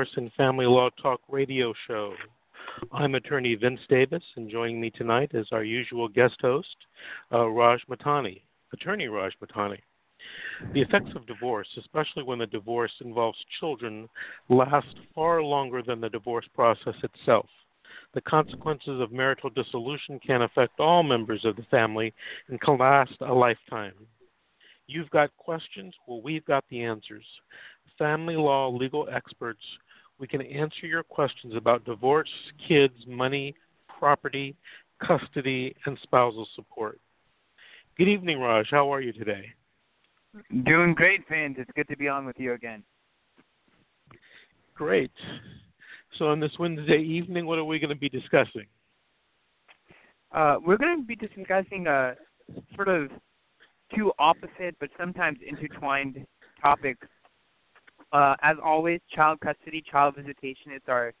[0.00, 2.14] And Family Law Talk radio show.
[2.90, 6.74] I'm attorney Vince Davis, and joining me tonight is our usual guest host,
[7.30, 8.40] uh, Raj Matani,
[8.72, 9.76] attorney Raj Matani.
[10.72, 14.08] The effects of divorce, especially when the divorce involves children,
[14.48, 17.50] last far longer than the divorce process itself.
[18.14, 22.14] The consequences of marital dissolution can affect all members of the family
[22.48, 23.92] and can last a lifetime.
[24.86, 25.94] You've got questions?
[26.06, 27.26] Well, we've got the answers.
[27.98, 29.60] Family law legal experts,
[30.20, 32.28] we can answer your questions about divorce,
[32.68, 33.54] kids, money,
[33.98, 34.54] property,
[35.04, 37.00] custody, and spousal support.
[37.96, 38.66] Good evening, Raj.
[38.70, 39.46] How are you today?
[40.64, 41.56] Doing great, Vince.
[41.58, 42.84] It's good to be on with you again.
[44.74, 45.10] Great.
[46.18, 48.66] So, on this Wednesday evening, what are we going to be discussing?
[50.32, 52.14] Uh, we're going to be discussing a
[52.76, 53.10] sort of
[53.96, 56.24] two opposite but sometimes intertwined
[56.62, 57.06] topics.
[58.12, 61.12] Uh, as always, child custody, child visitation is our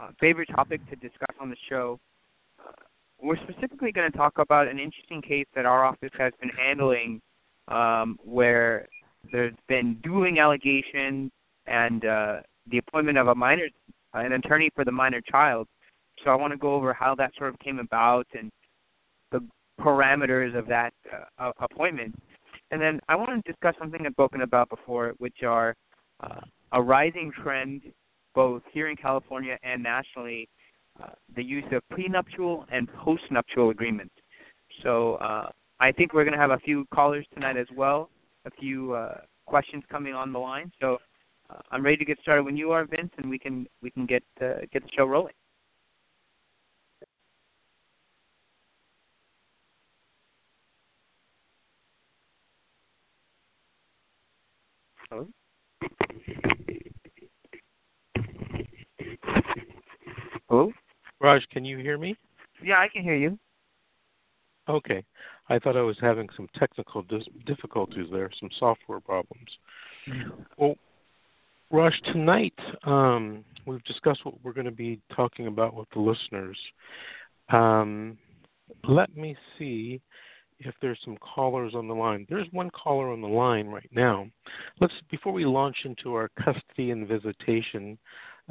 [0.00, 1.98] uh, favorite topic to discuss on the show.
[2.60, 2.70] Uh,
[3.20, 7.20] we're specifically going to talk about an interesting case that our office has been handling
[7.68, 8.86] um, where
[9.32, 11.30] there's been dueling allegations
[11.66, 12.40] and uh,
[12.70, 13.66] the appointment of a minor,
[14.12, 15.66] an attorney for the minor child.
[16.22, 18.52] So I want to go over how that sort of came about and
[19.32, 19.40] the
[19.80, 20.92] parameters of that
[21.38, 22.14] uh, appointment.
[22.70, 25.74] And then I want to discuss something I've spoken about before, which are
[26.24, 26.40] uh,
[26.72, 27.82] a rising trend
[28.34, 30.48] both here in California and nationally,
[31.02, 34.14] uh, the use of prenuptial and postnuptial agreements.
[34.82, 38.10] So uh, I think we're going to have a few callers tonight as well,
[38.44, 40.72] a few uh, questions coming on the line.
[40.80, 40.98] So
[41.50, 44.06] uh, I'm ready to get started when you are, Vince, and we can we can
[44.06, 45.34] get uh, get the show rolling.
[55.10, 55.28] Hello.
[60.48, 60.72] Hello.
[61.20, 62.16] Raj, can you hear me?
[62.62, 63.38] Yeah, I can hear you.
[64.68, 65.04] Okay.
[65.48, 69.48] I thought I was having some technical dis- difficulties there, some software problems.
[70.56, 70.74] Well,
[71.70, 76.58] Raj, tonight um, we've discussed what we're going to be talking about with the listeners.
[77.50, 78.16] Um,
[78.88, 80.00] let me see
[80.64, 82.26] if there's some callers on the line.
[82.28, 84.26] There's one caller on the line right now.
[84.80, 87.98] Let's before we launch into our custody and visitation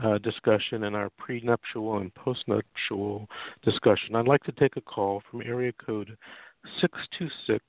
[0.01, 3.27] uh, discussion and our prenuptial and postnuptial
[3.63, 6.17] discussion, I'd like to take a call from area code
[6.81, 7.63] 626.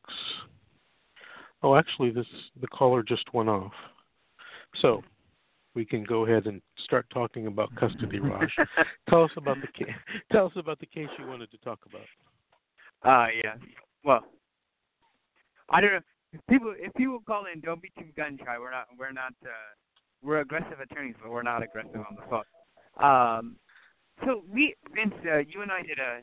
[1.63, 2.27] Oh, actually, this
[2.61, 3.73] the caller just went off.
[4.81, 5.03] So
[5.75, 8.49] we can go ahead and start talking about custody, Raj.
[9.09, 9.95] tell us about the case.
[10.33, 12.07] Tell us about the case you wanted to talk about.
[13.05, 13.55] Uh yeah.
[14.05, 14.25] Well,
[15.71, 16.01] I don't know.
[16.33, 18.59] If people if people call in, don't be too gun shy.
[18.59, 19.49] We're not we're not uh,
[20.23, 22.45] we're aggressive attorneys, but we're not aggressive on the phone.
[23.03, 23.57] Um,
[24.25, 26.21] so we Vince, uh, you and I did a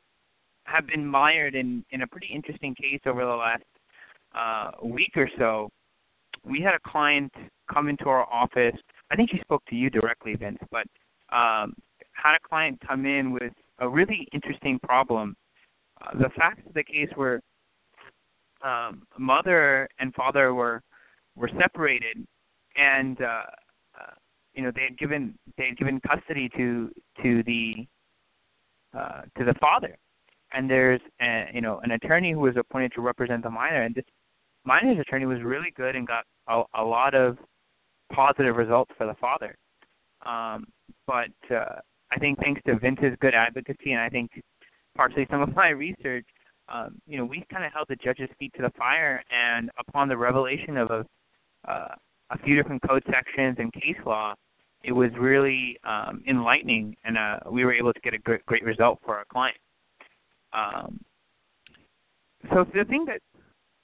[0.65, 3.63] have been mired in in a pretty interesting case over the last
[4.35, 5.69] uh, week or so.
[6.43, 7.31] We had a client
[7.71, 8.75] come into our office.
[9.11, 10.87] I think she spoke to you directly, Vince, but
[11.31, 11.73] um,
[12.13, 15.35] had a client come in with a really interesting problem.
[16.01, 17.41] Uh, the facts of the case were
[18.63, 20.81] um, mother and father were
[21.35, 22.25] were separated,
[22.75, 23.43] and uh,
[23.99, 24.13] uh,
[24.53, 26.91] you know they had given they had given custody to
[27.23, 27.87] to the
[28.97, 29.97] uh, to the father,
[30.53, 33.95] and there's a, you know an attorney who was appointed to represent the minor, and
[33.95, 34.05] this
[34.65, 37.37] minor's attorney was really good and got a, a lot of
[38.13, 39.55] positive results for the father.
[40.25, 40.67] Um,
[41.07, 41.79] but uh,
[42.11, 44.31] I think thanks to Vince's good advocacy, and I think
[44.95, 46.25] partially some of my research,
[46.71, 50.07] um, you know, we kind of held the judge's feet to the fire, and upon
[50.07, 51.05] the revelation of a
[51.67, 51.95] uh,
[52.31, 54.33] a few different code sections and case law,
[54.83, 58.63] it was really um, enlightening, and uh, we were able to get a great, great
[58.63, 59.57] result for our client.
[60.53, 60.99] Um,
[62.51, 63.19] so the thing that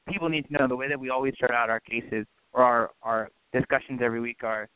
[0.09, 2.89] people need to know, the way that we always start out our cases or our,
[3.03, 4.67] our discussions every week are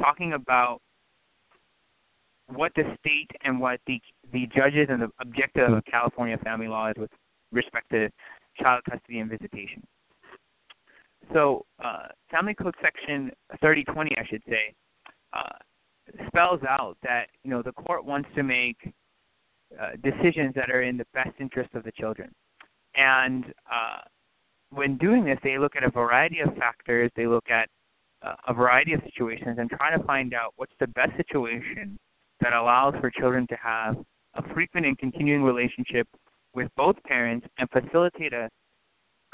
[0.00, 0.80] talking about
[2.54, 4.00] what the state and what the
[4.32, 7.10] the judges and the objective of California family law is with
[7.56, 8.08] respect to
[8.60, 9.82] child custody and visitation.
[11.32, 13.30] So, uh, Family Code Section
[13.60, 14.74] 3020, I should say,
[15.32, 18.76] uh, spells out that you know the court wants to make
[19.80, 22.30] uh, decisions that are in the best interest of the children,
[22.94, 24.02] and uh,
[24.70, 27.10] when doing this, they look at a variety of factors.
[27.16, 27.68] They look at
[28.22, 31.98] uh, a variety of situations and try to find out what's the best situation
[32.40, 33.96] that allows for children to have
[34.34, 36.06] a frequent and continuing relationship
[36.56, 38.48] with both parents and facilitate a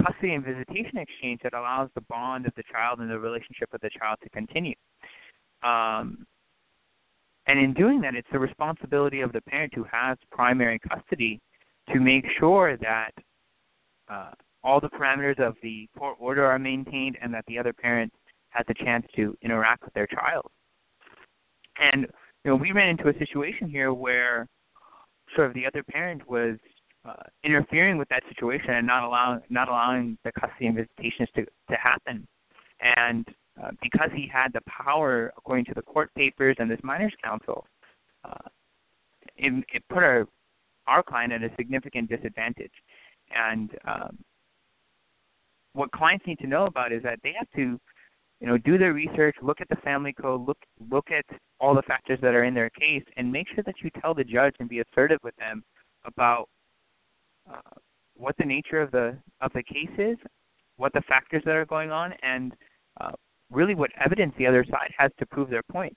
[0.04, 3.80] custody and visitation exchange that allows the bond of the child and the relationship of
[3.80, 4.74] the child to continue.
[5.62, 6.26] Um,
[7.46, 11.40] And in doing that, it's the responsibility of the parent who has primary custody
[11.92, 13.12] to make sure that
[14.08, 14.32] uh,
[14.62, 18.12] all the parameters of the court order are maintained and that the other parent
[18.50, 20.46] has a chance to interact with their child.
[21.78, 22.06] And
[22.44, 24.46] you know, we ran into a situation here where
[25.34, 26.54] sort of the other parent was
[27.04, 27.14] uh,
[27.44, 31.76] interfering with that situation and not allowing not allowing the custody and visitations to to
[31.82, 32.26] happen.
[32.80, 33.26] And
[33.62, 37.66] uh, because he had the power, according to the court papers and this minors counsel,
[38.24, 38.48] uh,
[39.36, 40.26] it, it put our
[40.86, 42.72] our client at a significant disadvantage.
[43.34, 44.18] And um,
[45.74, 47.80] what clients need to know about is that they have to,
[48.40, 50.58] you know, do their research, look at the family code, look
[50.90, 51.24] look at
[51.60, 54.24] all the factors that are in their case, and make sure that you tell the
[54.24, 55.62] judge and be assertive with them
[56.04, 56.48] about
[57.50, 57.60] uh,
[58.14, 60.16] what the nature of the of the case is,
[60.76, 62.52] what the factors that are going on, and
[63.00, 63.12] uh,
[63.50, 65.96] really what evidence the other side has to prove their point.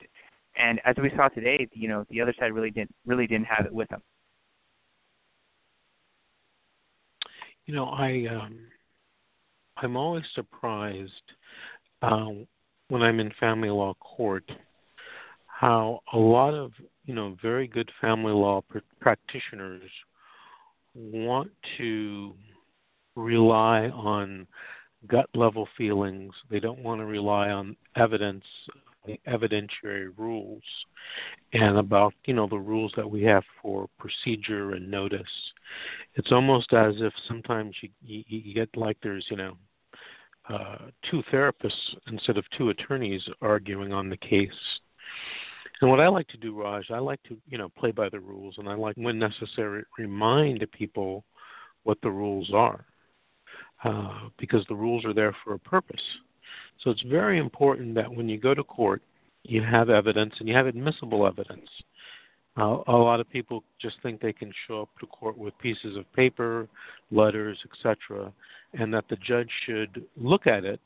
[0.58, 3.66] And as we saw today, you know, the other side really didn't really didn't have
[3.66, 4.02] it with them.
[7.66, 8.60] You know, I um,
[9.78, 11.12] I'm always surprised
[12.02, 12.30] uh,
[12.90, 14.50] when I'm in family law court
[15.48, 16.72] how a lot of
[17.06, 19.82] you know very good family law pr- practitioners
[20.96, 22.34] want to
[23.16, 24.48] rely on
[25.08, 26.34] gut level feelings.
[26.50, 28.44] They don't want to rely on evidence,
[29.06, 30.64] the evidentiary rules,
[31.54, 35.22] and about you know the rules that we have for procedure and notice.
[36.16, 39.58] It's almost as if sometimes you you, you get like there's you know
[40.50, 40.78] uh,
[41.10, 41.72] two therapists
[42.08, 44.50] instead of two attorneys arguing on the case.
[45.82, 48.20] And what I like to do, Raj, I like to, you know, play by the
[48.20, 51.26] rules, and I like, when necessary, remind people
[51.84, 52.86] what the rules are,
[53.84, 56.02] uh, because the rules are there for a purpose.
[56.84, 59.02] So it's very important that when you go to court,
[59.44, 61.70] you have evidence and you have admissible evidence.
[62.58, 65.98] Uh, a lot of people just think they can show up to court with pieces
[65.98, 66.68] of paper,
[67.12, 68.32] letters, etc.,
[68.74, 70.80] and that the judge should look at it,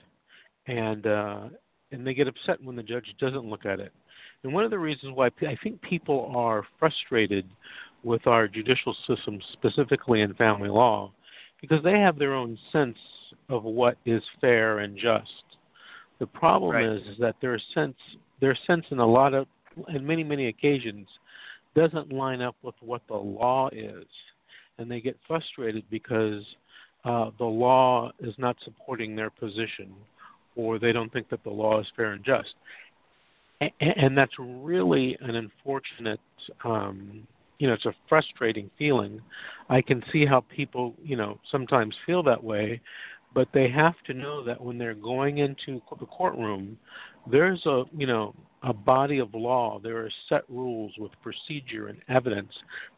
[0.66, 1.44] and uh,
[1.92, 3.94] and they get upset when the judge doesn't look at it.
[4.44, 7.46] And one of the reasons why I think people are frustrated
[8.04, 11.12] with our judicial system, specifically in family law,
[11.62, 12.98] because they have their own sense
[13.50, 15.44] of what is fair and just.
[16.20, 16.86] The problem right.
[16.86, 17.96] is, is that their sense,
[18.40, 19.48] their sense in a lot of,
[19.90, 21.08] in many many occasions,
[21.76, 24.06] doesn't line up with what the law is,
[24.78, 26.44] and they get frustrated because
[27.06, 29.94] uh, the law is not supporting their position,
[30.56, 32.56] or they don't think that the law is fair and just
[33.62, 36.20] and that's really an unfortunate
[36.64, 37.28] um
[37.58, 39.20] you know it's a frustrating feeling.
[39.70, 42.82] I can see how people you know sometimes feel that way
[43.34, 46.78] but they have to know that when they're going into the courtroom
[47.30, 48.34] there's a you know
[48.64, 49.80] a body of law.
[49.82, 52.52] There are set rules with procedure and evidence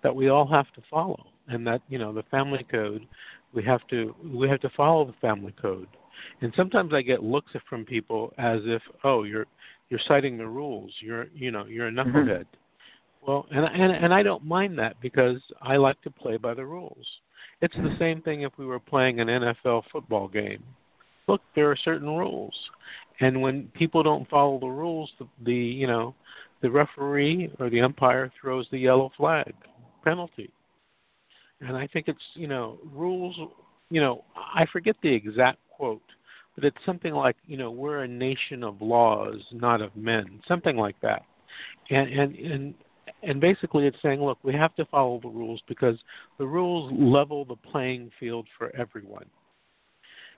[0.04, 1.28] that we all have to follow.
[1.48, 3.06] And that you know the family code
[3.54, 5.88] we have to we have to follow the family code.
[6.42, 9.48] And sometimes i get looks from people as if oh you're
[9.92, 10.92] you're citing the rules.
[11.02, 12.18] You're you know you're a mm-hmm.
[12.18, 12.46] knucklehead.
[12.46, 13.28] Mm-hmm.
[13.28, 16.66] Well, and and and I don't mind that because I like to play by the
[16.66, 17.06] rules.
[17.62, 20.64] It's the same thing if we were playing an NFL football game.
[21.28, 22.56] Look, there are certain rules,
[23.20, 26.16] and when people don't follow the rules, the, the you know
[26.62, 29.54] the referee or the umpire throws the yellow flag
[30.04, 30.52] penalty.
[31.60, 33.38] And I think it's you know rules.
[33.90, 36.02] You know I forget the exact quote
[36.56, 40.78] but it's something like you know we're a nation of laws, not of men, something
[40.78, 41.24] like that,
[41.90, 42.74] and and and
[43.24, 45.98] and basically it's saying, look, we have to follow the rules because
[46.38, 49.26] the rules level the playing field for everyone.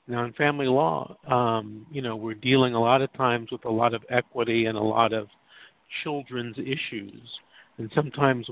[0.07, 3.71] Now, in family law, um, you know, we're dealing a lot of times with a
[3.71, 5.27] lot of equity and a lot of
[6.03, 7.21] children's issues,
[7.77, 8.47] and sometimes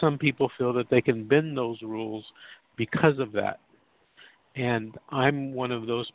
[0.00, 2.24] some people feel that they can bend those rules
[2.76, 3.60] because of that.
[4.56, 6.10] And I'm one of those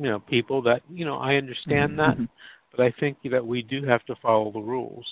[0.00, 2.24] you know people that you know I understand that, mm-hmm.
[2.74, 5.04] but I think that we do have to follow the rules.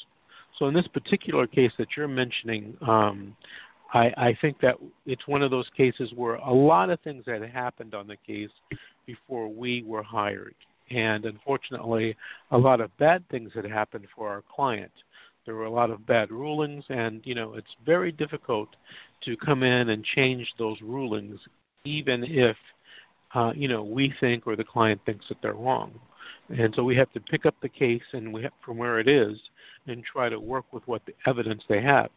[0.59, 3.37] So in this particular case that you're mentioning, um,
[3.93, 7.43] I, I think that it's one of those cases where a lot of things had
[7.43, 8.51] happened on the case
[9.07, 10.55] before we were hired,
[10.91, 12.17] and unfortunately,
[12.51, 14.93] a lot of bad things had happened for our client.
[15.45, 18.71] There were a lot of bad rulings, and you know it's very difficult
[19.27, 21.39] to come in and change those rulings,
[21.85, 22.57] even if
[23.35, 25.93] uh, you know, we think or the client thinks that they're wrong.
[26.49, 29.09] And so we have to pick up the case and we have, from where it
[29.09, 29.37] is
[29.87, 32.11] and try to work with what the evidence they have.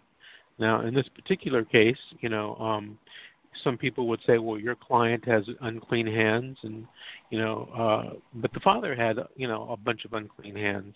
[0.58, 2.98] Now, in this particular case, you know, um,
[3.64, 6.86] some people would say, well, your client has unclean hands, and
[7.30, 10.96] you know, uh, but the father had you know a bunch of unclean hands,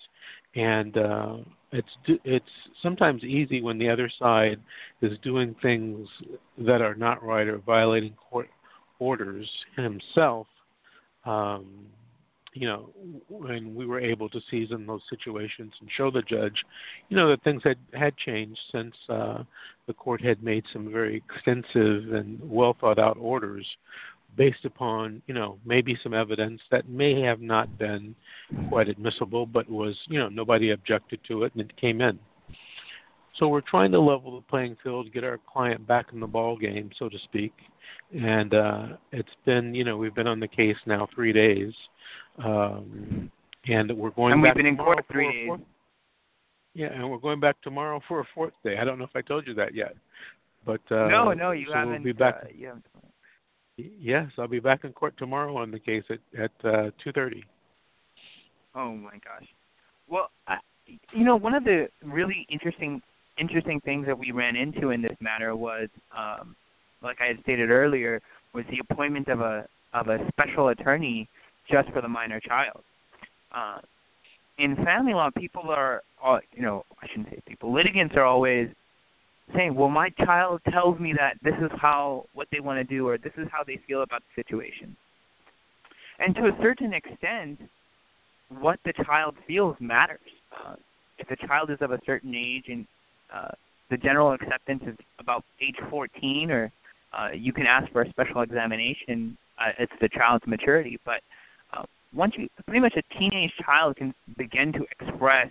[0.55, 1.37] and uh,
[1.71, 1.89] it's
[2.23, 2.45] it's
[2.81, 4.59] sometimes easy when the other side
[5.01, 6.07] is doing things
[6.57, 8.49] that are not right or violating court
[8.99, 10.47] orders himself.
[11.25, 11.65] Um,
[12.53, 12.89] you know,
[13.27, 16.63] when we were able to season those situations and show the judge,
[17.09, 19.43] you know, that things had had changed since uh,
[19.87, 23.65] the court had made some very extensive and well thought out orders
[24.37, 28.15] based upon, you know, maybe some evidence that may have not been
[28.69, 32.19] quite admissible, but was, you know, nobody objected to it and it came in.
[33.39, 36.57] So we're trying to level the playing field, get our client back in the ball
[36.57, 37.53] game, so to speak.
[38.17, 41.73] And uh, it's been, you know, we've been on the case now three days
[42.43, 43.31] um,
[43.67, 44.55] and we're going back.
[44.55, 45.47] and we've been in court three days.
[45.47, 45.61] Fourth,
[46.73, 48.77] yeah, and we're going back tomorrow for a fourth day.
[48.79, 49.95] I don't know if I told you that yet,
[50.65, 52.03] but uh, no, no, you so haven't.
[52.03, 52.41] We'll be back.
[52.43, 52.85] Uh, you haven't.
[53.77, 57.43] Yes, I'll be back in court tomorrow on the case at at uh, two thirty.
[58.73, 59.47] Oh my gosh.
[60.07, 60.57] Well, I,
[61.13, 63.01] you know, one of the really interesting
[63.37, 66.55] interesting things that we ran into in this matter was, um,
[67.01, 68.21] like I had stated earlier,
[68.53, 71.27] was the appointment of a of a special attorney
[71.71, 72.81] just for the minor child.
[73.53, 73.77] Uh,
[74.57, 78.69] in family law, people are, uh, you know, I shouldn't say people, litigants are always
[79.55, 83.07] saying, well, my child tells me that this is how, what they want to do,
[83.07, 84.95] or this is how they feel about the situation.
[86.19, 87.59] And to a certain extent,
[88.59, 90.19] what the child feels matters.
[90.51, 90.75] Uh,
[91.17, 92.85] if the child is of a certain age and
[93.35, 93.51] uh,
[93.89, 96.71] the general acceptance is about age 14, or
[97.13, 100.99] uh, you can ask for a special examination, uh, it's the child's maturity.
[101.05, 101.21] But
[102.15, 105.49] once you pretty much a teenage child can begin to express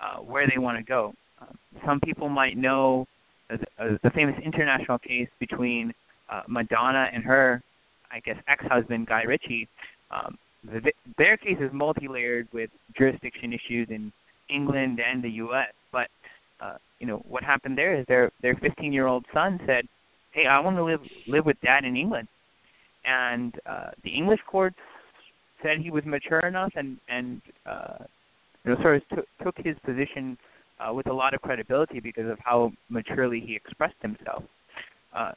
[0.00, 1.12] uh, where they want to go.
[1.40, 3.06] Um, some people might know
[3.50, 3.56] uh,
[4.02, 5.92] the famous international case between
[6.30, 7.62] uh, Madonna and her,
[8.10, 9.68] I guess, ex-husband Guy Ritchie.
[10.10, 14.12] Um, the, their case is multi-layered with jurisdiction issues in
[14.48, 15.72] England and the U.S.
[15.90, 16.08] But
[16.60, 19.84] uh, you know what happened there is their their 15-year-old son said,
[20.30, 22.28] "Hey, I want to live live with dad in England,"
[23.04, 24.76] and uh, the English courts
[25.62, 28.04] said he was mature enough and and uh,
[28.64, 30.38] you know sort of took took his position
[30.78, 34.44] uh, with a lot of credibility because of how maturely he expressed himself.
[35.12, 35.32] Uh,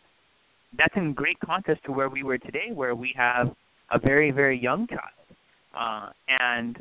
[0.78, 3.48] that's in great contrast to where we were today, where we have
[3.90, 5.28] a very very young child,
[5.76, 6.80] uh, and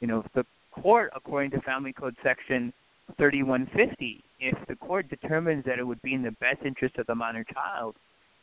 [0.00, 2.72] you know the court, according to Family Code Section
[3.16, 7.14] 3150, if the court determines that it would be in the best interest of the
[7.14, 7.94] minor child,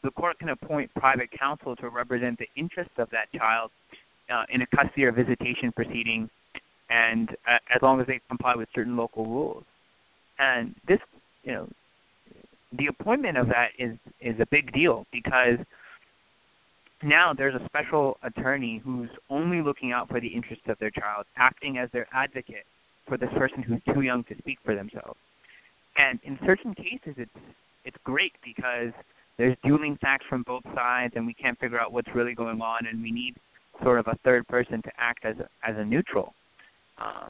[0.03, 3.71] the court can appoint private counsel to represent the interests of that child
[4.31, 6.29] uh, in a custody or visitation proceeding,
[6.89, 9.63] and uh, as long as they comply with certain local rules.
[10.39, 10.99] And this,
[11.43, 11.67] you know,
[12.77, 15.57] the appointment of that is is a big deal because
[17.01, 21.25] now there's a special attorney who's only looking out for the interests of their child,
[21.37, 22.65] acting as their advocate
[23.07, 25.17] for this person who's too young to speak for themselves.
[25.97, 27.31] And in certain cases, it's
[27.85, 28.91] it's great because
[29.37, 32.85] there's dueling facts from both sides, and we can't figure out what's really going on,
[32.85, 33.35] and we need
[33.81, 36.33] sort of a third person to act as a, as a neutral.
[36.97, 37.29] Um,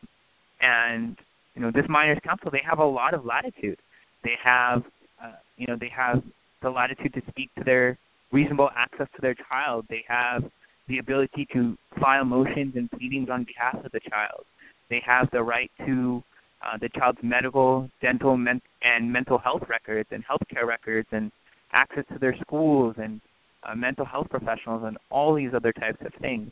[0.62, 1.18] and
[1.56, 3.78] you know, this minors counsel they have a lot of latitude.
[4.24, 4.84] They have
[5.24, 6.24] uh, you know they have
[6.62, 7.98] the latitude to speak to their
[8.32, 9.86] reasonable access to their child.
[9.90, 10.44] They have
[10.88, 14.46] the ability to file motions and pleadings on behalf of the child.
[14.90, 16.24] They have the right to
[16.66, 21.32] uh, the child's medical, dental, men- and mental health records and healthcare records and
[21.74, 23.22] access to their schools and
[23.64, 26.50] uh, mental health professionals, and all these other types of things.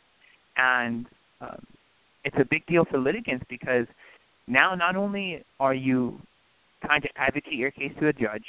[0.56, 1.06] And
[1.40, 1.64] um,
[2.24, 3.86] it's a big deal for litigants because
[4.46, 6.20] now not only are you
[6.84, 8.44] trying to advocate your case to a judge,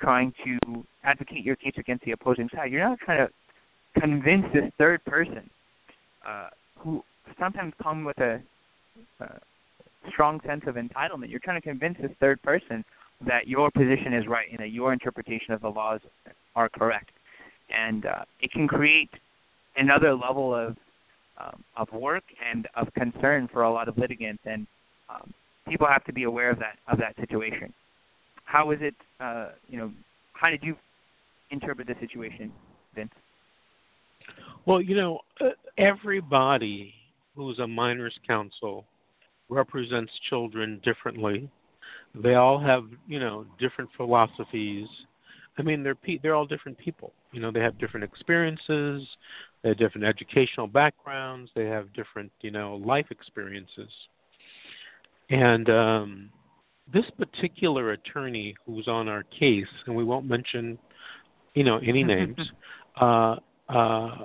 [0.00, 4.64] trying to advocate your case against the opposing side, you're not trying to convince this
[4.78, 5.48] third person
[6.26, 7.02] uh, who
[7.38, 8.40] sometimes come with a,
[9.20, 9.40] a
[10.10, 11.30] strong sense of entitlement.
[11.30, 12.84] You're trying to convince this third person
[13.26, 16.00] that your position is right and that your interpretation of the laws
[16.54, 17.10] are correct
[17.70, 19.10] and uh, it can create
[19.76, 20.76] another level of
[21.38, 24.66] um, of work and of concern for a lot of litigants, and
[25.08, 25.32] um,
[25.68, 27.72] people have to be aware of that of that situation.
[28.44, 28.94] How is it?
[29.20, 29.92] Uh, you know,
[30.32, 30.76] how did you
[31.50, 32.50] interpret the situation,
[32.94, 33.12] Vince?
[34.66, 36.92] Well, you know, uh, everybody
[37.38, 38.84] who's a minors counsel
[39.48, 41.48] represents children differently.
[42.14, 44.88] They all have, you know, different philosophies
[45.58, 47.12] I mean, they're pe- they're all different people.
[47.32, 49.06] You know, they have different experiences,
[49.62, 53.90] they have different educational backgrounds, they have different you know life experiences.
[55.30, 56.30] And um,
[56.92, 60.78] this particular attorney who's on our case, and we won't mention
[61.54, 62.38] you know any names.
[63.00, 63.36] uh,
[63.68, 64.24] uh,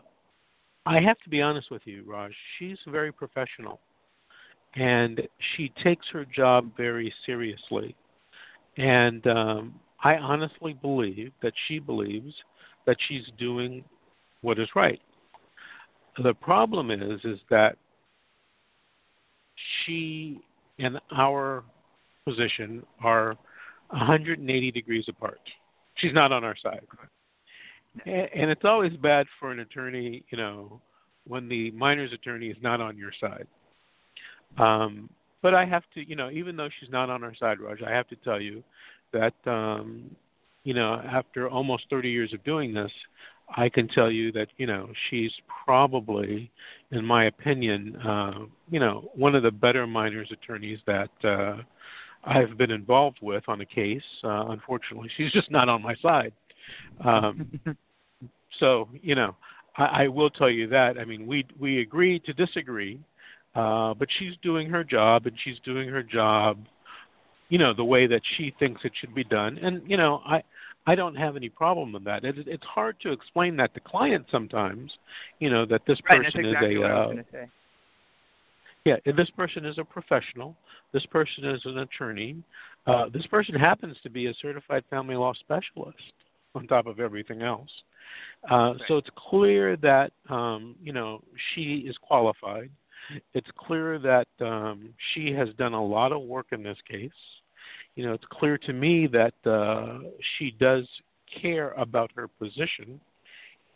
[0.85, 2.31] I have to be honest with you, Raj.
[2.57, 3.79] She's very professional,
[4.75, 5.21] and
[5.55, 7.95] she takes her job very seriously.
[8.77, 12.33] And um, I honestly believe that she believes
[12.85, 13.83] that she's doing
[14.41, 15.01] what is right.
[16.21, 17.77] The problem is, is that
[19.85, 20.39] she
[20.79, 21.63] and our
[22.25, 23.37] position are
[23.89, 25.39] 180 degrees apart.
[25.95, 26.85] She's not on our side.
[28.05, 30.81] And it's always bad for an attorney, you know,
[31.27, 33.47] when the minor's attorney is not on your side.
[34.57, 35.09] Um,
[35.41, 37.91] but I have to, you know, even though she's not on our side, Raj, I
[37.91, 38.63] have to tell you
[39.11, 40.15] that, um,
[40.63, 42.91] you know, after almost 30 years of doing this,
[43.55, 45.31] I can tell you that, you know, she's
[45.65, 46.49] probably,
[46.91, 51.57] in my opinion, uh, you know, one of the better minors attorneys that uh,
[52.23, 54.01] I've been involved with on a case.
[54.23, 56.31] Uh, unfortunately, she's just not on my side.
[57.03, 57.59] Um,
[58.59, 59.35] so, you know,
[59.77, 60.97] I, I will tell you that.
[60.97, 62.99] I mean, we we agree to disagree,
[63.55, 66.57] uh, but she's doing her job, and she's doing her job,
[67.49, 69.57] you know, the way that she thinks it should be done.
[69.57, 70.43] And you know, I
[70.85, 72.23] I don't have any problem with that.
[72.23, 74.91] It, it's hard to explain that to clients sometimes,
[75.39, 77.45] you know, that this right, person exactly is a uh,
[78.85, 80.57] yeah, this person is a professional.
[80.91, 82.43] This person is an attorney.
[82.85, 86.13] Uh, this person happens to be a certified family law specialist
[86.55, 87.69] on top of everything else.
[88.49, 88.73] Uh.
[88.87, 92.69] So it's clear that um, you know she is qualified.
[93.33, 97.11] It's clear that um, she has done a lot of work in this case.
[97.95, 99.99] You know, it's clear to me that uh,
[100.37, 100.85] she does
[101.41, 102.99] care about her position,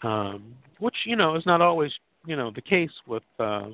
[0.01, 1.91] um, which you know is not always
[2.25, 3.69] you know the case with uh,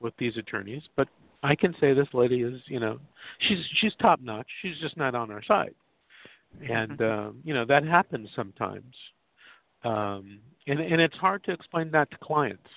[0.00, 0.82] with these attorneys.
[0.96, 1.08] But
[1.42, 2.98] I can say this lady is you know
[3.48, 4.48] she's she's top notch.
[4.62, 5.74] She's just not on our side
[6.68, 8.94] and um, you know that happens sometimes.
[9.84, 12.68] Um, and and it's hard to explain that to clients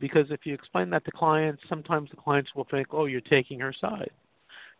[0.00, 3.60] because if you explain that to clients sometimes the clients will think oh you're taking
[3.60, 4.10] her side.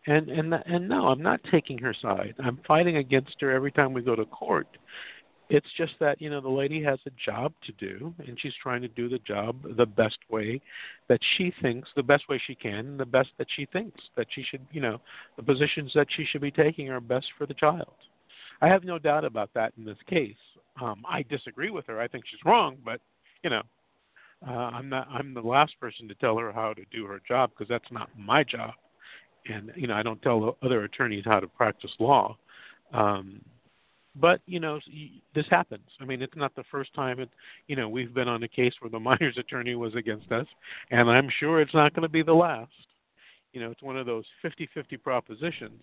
[0.07, 2.35] And and and no i'm not taking her side.
[2.43, 4.67] I'm fighting against her every time we go to court.
[5.51, 8.83] It's just that you know the lady has a job to do and she's trying
[8.83, 10.61] to do the job the best way
[11.09, 14.45] that she thinks the best way she can the best that she thinks that she
[14.49, 15.01] should you know
[15.37, 17.95] the positions that she should be taking are best for the child
[18.61, 20.37] I have no doubt about that in this case.
[20.81, 22.01] Um, I disagree with her.
[22.01, 23.01] I think she's wrong, but
[23.43, 23.63] you know,
[24.47, 25.09] uh, I'm not.
[25.11, 28.09] I'm the last person to tell her how to do her job because that's not
[28.19, 28.73] my job.
[29.47, 32.37] And you know, I don't tell other attorneys how to practice law.
[32.93, 33.41] Um,
[34.17, 34.81] but you know,
[35.35, 35.87] this happens.
[36.01, 37.21] I mean, it's not the first time.
[37.21, 37.31] It,
[37.67, 40.47] you know, we've been on a case where the minor's attorney was against us,
[40.91, 42.71] and I'm sure it's not going to be the last
[43.53, 45.83] you know, it's one of those 50-50 propositions.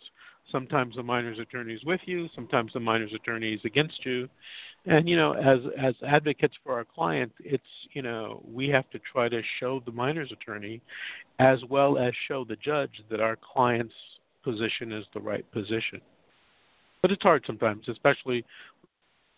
[0.51, 4.29] Sometimes the minor's attorney is with you, sometimes the minor's attorney is against you.
[4.85, 8.99] And you know, as as advocates for our client, it's you know, we have to
[9.11, 10.81] try to show the minor's attorney
[11.39, 13.93] as well as show the judge that our client's
[14.43, 15.99] position is the right position.
[17.01, 18.45] But it's hard sometimes, especially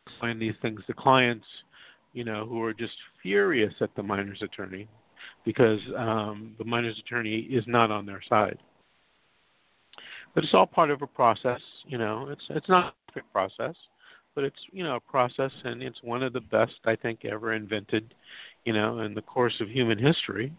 [0.06, 1.46] explain these things to clients,
[2.14, 4.88] you know, who are just furious at the minor's attorney
[5.50, 8.60] because um, the minor's attorney is not on their side.
[10.36, 12.28] But it's all part of a process, you know.
[12.30, 13.74] It's it's not a perfect process,
[14.36, 17.56] but it's you know a process, and it's one of the best I think ever
[17.56, 18.14] invented,
[18.64, 20.54] you know, in the course of human history.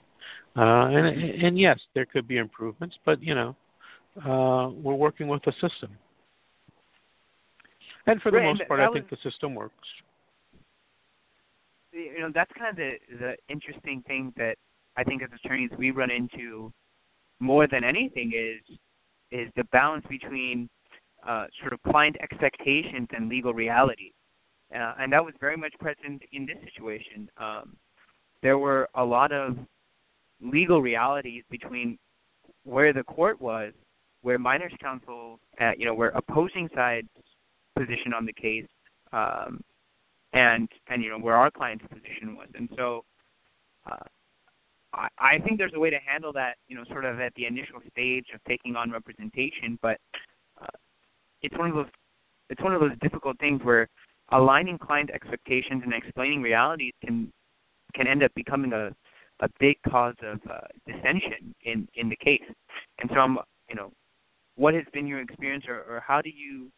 [0.56, 1.06] Uh, and
[1.44, 3.54] and yes, there could be improvements, but you know,
[4.26, 5.96] uh, we're working with a system.
[8.08, 9.86] And for the right, most part, I think the system works.
[11.92, 14.56] You know, that's kind of the the interesting thing that
[14.96, 16.72] I think as attorneys we run into
[17.38, 18.78] more than anything is
[19.30, 20.68] is the balance between
[21.26, 24.12] uh, sort of client expectations and legal reality,
[24.74, 27.30] uh, and that was very much present in this situation.
[27.36, 27.76] Um,
[28.42, 29.56] there were a lot of
[30.40, 31.98] legal realities between
[32.64, 33.72] where the court was,
[34.22, 37.08] where minors counsel, uh, you know, where opposing sides
[37.76, 38.66] position on the case,
[39.12, 39.62] um,
[40.32, 43.04] and and you know where our client's position was, and so
[43.90, 43.96] uh,
[44.92, 47.46] I, I think there's a way to handle that, you know, sort of at the
[47.46, 49.98] initial stage of taking on representation, but
[50.60, 50.66] uh,
[51.42, 51.86] it's one of those
[52.48, 53.88] it's one of those difficult things where
[54.32, 57.32] aligning client expectations and explaining realities can
[57.94, 58.90] can end up becoming a
[59.40, 62.42] a big cause of uh, dissension in in the case.
[62.98, 63.92] And so, I'm, you know,
[64.56, 66.70] what has been your experience, or, or how do you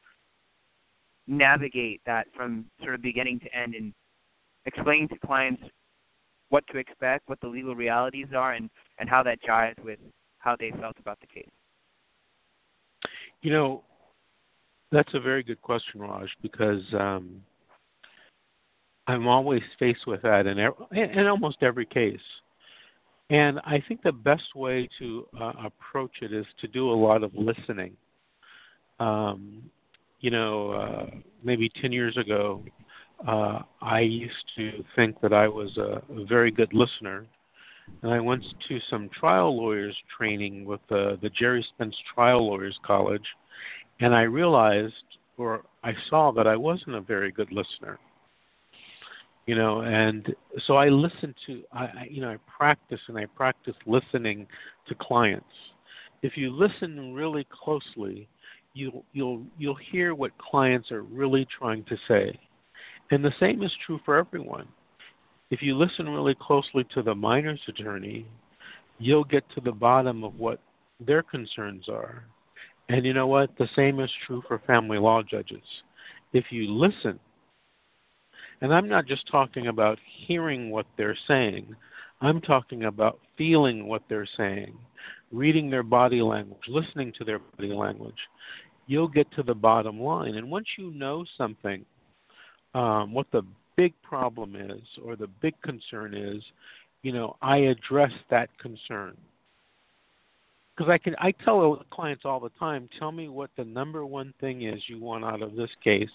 [1.27, 3.93] navigate that from sort of beginning to end and
[4.67, 5.63] explaining to clients
[6.53, 9.99] what to expect, what the legal realities are, and and how that jives with
[10.39, 11.49] how they felt about the case.
[13.41, 13.83] You know,
[14.91, 17.43] that's a very good question, Raj, because um,
[19.07, 20.59] I'm always faced with that in
[20.93, 22.21] in almost every case.
[23.31, 27.23] And I think the best way to uh, approach it is to do a lot
[27.23, 27.97] of listening.
[29.01, 29.63] Um,
[30.21, 31.07] you know, uh,
[31.43, 32.63] maybe 10 years ago,
[33.27, 37.27] uh, I used to think that I was a, a very good listener.
[38.03, 42.79] And I went to some trial lawyers training with the, the Gerry Spence Trial Lawyers
[42.87, 43.27] College,
[44.01, 44.95] and I realized,
[45.37, 47.99] or I saw that I wasn't a very good listener
[49.47, 50.35] you know and
[50.67, 54.47] so i listen to i you know i practice and i practice listening
[54.87, 55.45] to clients
[56.23, 58.29] if you listen really closely
[58.75, 62.39] you'll you'll you'll hear what clients are really trying to say
[63.11, 64.69] and the same is true for everyone.
[65.51, 68.27] If you listen really closely to the minors attorney
[69.03, 70.61] you'll get to the bottom of what
[71.01, 72.25] their concerns are.
[72.89, 73.51] And you know what?
[73.59, 75.63] The same is true for family law judges.
[76.33, 77.19] If you listen
[78.61, 81.75] and I'm not just talking about hearing what they're saying,
[82.21, 84.79] I'm talking about feeling what they're saying,
[85.33, 88.15] reading their body language, listening to their body language.
[88.87, 90.37] You'll get to the bottom line.
[90.37, 91.85] And once you know something,
[92.75, 93.43] um, what the
[93.77, 96.43] big problem is or the big concern is,
[97.03, 99.17] you know, I address that concern.
[100.77, 104.33] Because I can, I tell clients all the time, tell me what the number one
[104.41, 106.09] thing is you want out of this case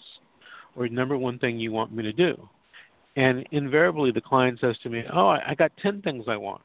[0.76, 2.48] or number one thing you want me to do?
[3.16, 6.62] And invariably, the client says to me, Oh, I got 10 things I want.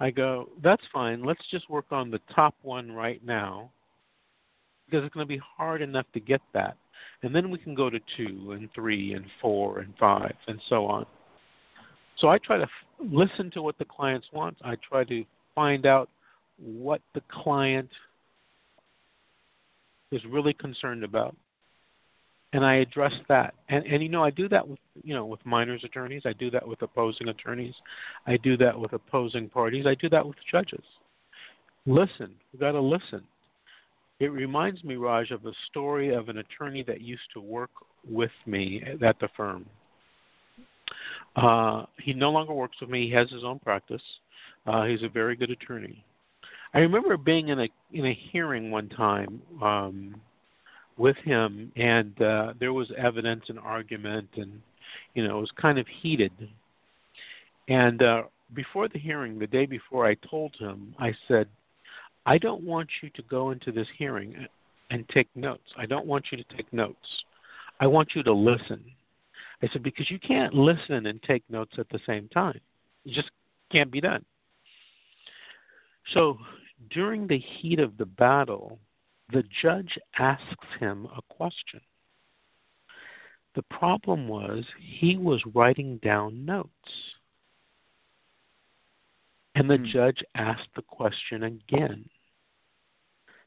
[0.00, 1.24] I go, That's fine.
[1.24, 3.70] Let's just work on the top one right now
[4.86, 6.76] because it's going to be hard enough to get that.
[7.22, 10.86] And then we can go to two and three and four and five and so
[10.86, 11.06] on.
[12.18, 12.68] So I try to f-
[13.00, 14.56] listen to what the clients want.
[14.64, 16.08] I try to find out
[16.58, 17.88] what the client
[20.12, 21.34] is really concerned about
[22.54, 23.54] and I address that.
[23.68, 26.22] And and you know I do that with you know with minors attorneys.
[26.24, 27.74] I do that with opposing attorneys.
[28.26, 29.86] I do that with opposing parties.
[29.86, 30.84] I do that with judges.
[31.84, 33.24] Listen, we got to listen.
[34.20, 37.70] It reminds me, Raj, of a story of an attorney that used to work
[38.08, 39.66] with me at the firm.
[41.36, 43.06] Uh, he no longer works with me.
[43.08, 44.02] He has his own practice.
[44.66, 46.04] Uh, he's a very good attorney.
[46.74, 49.42] I remember being in a in a hearing one time.
[49.62, 50.20] Um,
[50.96, 54.60] with him, and uh, there was evidence and argument, and
[55.14, 56.32] you know it was kind of heated.
[57.68, 58.22] And uh,
[58.54, 61.48] before the hearing, the day before, I told him, I said,
[62.26, 64.46] I don't want you to go into this hearing
[64.90, 65.68] and take notes.
[65.76, 67.24] I don't want you to take notes.
[67.80, 68.82] I want you to listen.
[69.62, 72.60] I said because you can't listen and take notes at the same time.
[73.04, 73.30] It just
[73.70, 74.24] can't be done.
[76.12, 76.38] So
[76.90, 78.78] during the heat of the battle,
[79.32, 81.80] the judge asks him a question.
[83.54, 86.70] The problem was he was writing down notes.
[89.54, 89.92] And the mm.
[89.92, 92.08] judge asked the question again.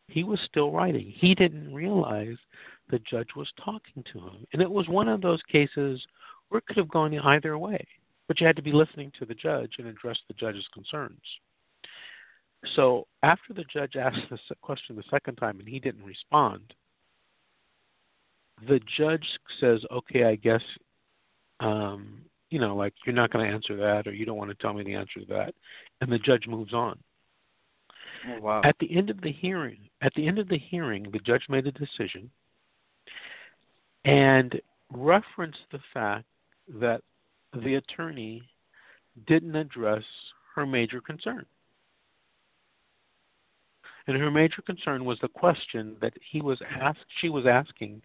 [0.08, 1.13] He was still writing.
[1.15, 2.38] He didn't realize
[2.89, 4.46] the judge was talking to him.
[4.54, 6.02] And it was one of those cases
[6.48, 7.86] where it could have gone either way.
[8.28, 11.22] But you had to be listening to the judge and address the judge's concerns.
[12.76, 16.74] So after the judge asked the question the second time and he didn't respond,
[18.67, 19.26] the judge
[19.60, 20.63] says, "Okay, I guess,
[21.60, 24.56] um, you know, like you're not going to answer that, or you don't want to
[24.56, 25.54] tell me the answer to that,"
[26.02, 26.98] and the judge moves on.
[28.28, 28.62] Oh, wow.
[28.64, 31.68] At the end of the hearing, at the end of the hearing, the judge made
[31.68, 32.30] a decision
[34.06, 34.60] and
[34.92, 36.26] referenced the fact
[36.80, 37.02] that
[37.64, 38.42] the attorney
[39.28, 40.04] didn't address
[40.56, 41.46] her major concern.
[44.08, 48.02] And her major concern was the question that he was asked she was asking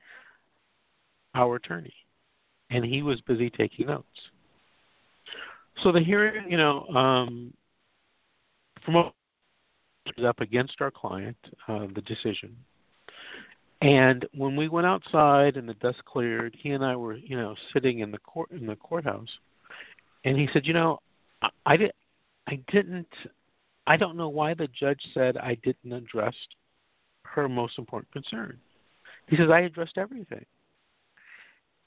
[1.35, 1.95] our attorney.
[2.71, 4.07] And he was busy taking notes.
[5.83, 7.55] So the hearing, you know, um,
[8.85, 11.37] from up against our client,
[11.68, 12.57] uh, the decision.
[13.81, 17.55] And when we went outside and the dust cleared, he and I were, you know,
[17.73, 19.29] sitting in the court in the courthouse,
[20.25, 21.01] and he said, "You know,
[21.42, 21.92] I, I did,
[22.47, 23.09] I didn't
[23.87, 26.35] I don't know why the judge said I didn't address
[27.25, 28.59] her most important concern.
[29.29, 30.45] He says, I addressed everything.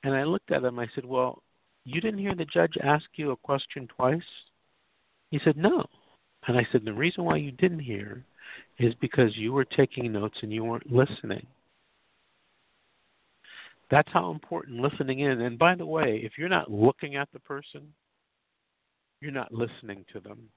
[0.04, 0.80] And I looked at him.
[0.80, 1.42] I said, Well,
[1.84, 4.22] you didn't hear the judge ask you a question twice?
[5.32, 5.86] He said, No.
[6.48, 8.24] And I said, The reason why you didn't hear
[8.80, 11.46] is because you were taking notes and you weren't listening.
[13.92, 15.40] That's how important listening is.
[15.40, 17.94] And by the way, if you're not looking at the person,
[19.22, 20.50] you're not listening to them.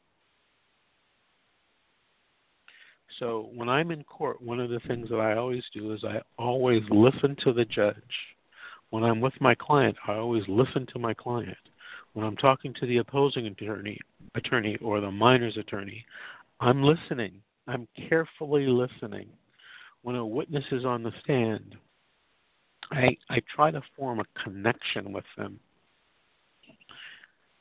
[3.19, 6.21] So when I'm in court, one of the things that I always do is I
[6.39, 7.95] always listen to the judge
[8.91, 11.57] When I'm with my client, I always listen to my client.
[12.15, 13.99] When I'm talking to the opposing attorney,
[14.35, 16.05] attorney or the minor's attorney,
[16.61, 17.41] I'm listening.
[17.67, 19.29] I'm carefully listening.
[20.03, 21.77] When a witness is on the stand,
[22.91, 25.61] I I try to form a connection with them.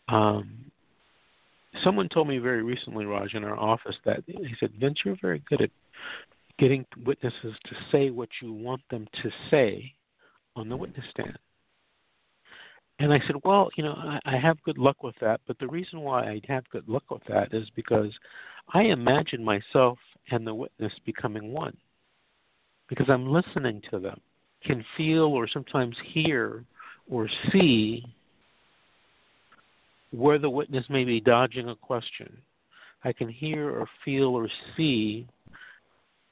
[0.07, 0.71] Um,
[1.83, 5.43] someone told me very recently, Raj, in our office, that he said, Vince, you're very
[5.49, 5.71] good at
[6.57, 9.93] getting witnesses to say what you want them to say
[10.55, 11.37] on the witness stand.
[12.99, 15.67] And I said, well, you know, I, I have good luck with that, but the
[15.67, 18.11] reason why I have good luck with that is because
[18.73, 19.99] I imagine myself
[20.31, 21.77] and the witness becoming one
[22.89, 24.19] because I'm listening to them,
[24.63, 26.63] can feel or sometimes hear
[27.09, 28.05] or see
[30.11, 32.37] where the witness may be dodging a question.
[33.03, 35.27] I can hear or feel or see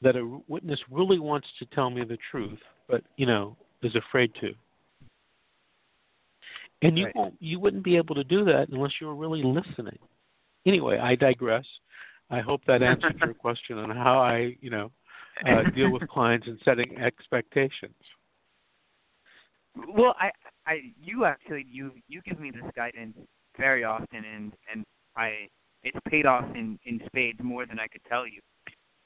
[0.02, 4.32] that a witness really wants to tell me the truth, but you know is afraid
[4.42, 4.54] to.
[6.82, 7.16] And you right.
[7.16, 9.98] won't, you wouldn't be able to do that unless you were really listening.
[10.66, 11.66] Anyway, I digress.
[12.30, 14.92] I hope that answered your question on how I, you know,
[15.48, 17.94] uh, deal with clients and setting expectations.
[19.90, 20.32] Well, I,
[20.66, 23.18] I, you actually, you, you give me this guidance
[23.58, 24.86] very often, and and
[25.16, 25.48] I,
[25.84, 28.40] it's paid off in in spades more than I could tell you.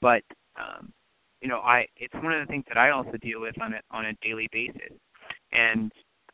[0.01, 0.23] But
[0.60, 0.93] um,
[1.41, 3.82] you know, I it's one of the things that I also deal with on a
[3.91, 4.97] on a daily basis.
[5.51, 5.91] And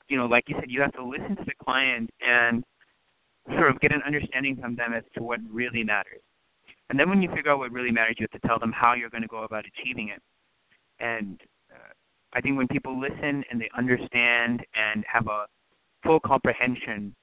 [0.07, 2.63] you know, like you said, you have to listen to the client and
[3.57, 6.21] sort of get an understanding from them as to what really matters.
[6.89, 8.93] And then when you figure out what really matters, you have to tell them how
[8.93, 10.21] you're going to go about achieving it.
[10.99, 11.41] And
[11.71, 11.93] uh,
[12.33, 15.45] I think when people listen and they understand and have a
[16.03, 17.15] full comprehension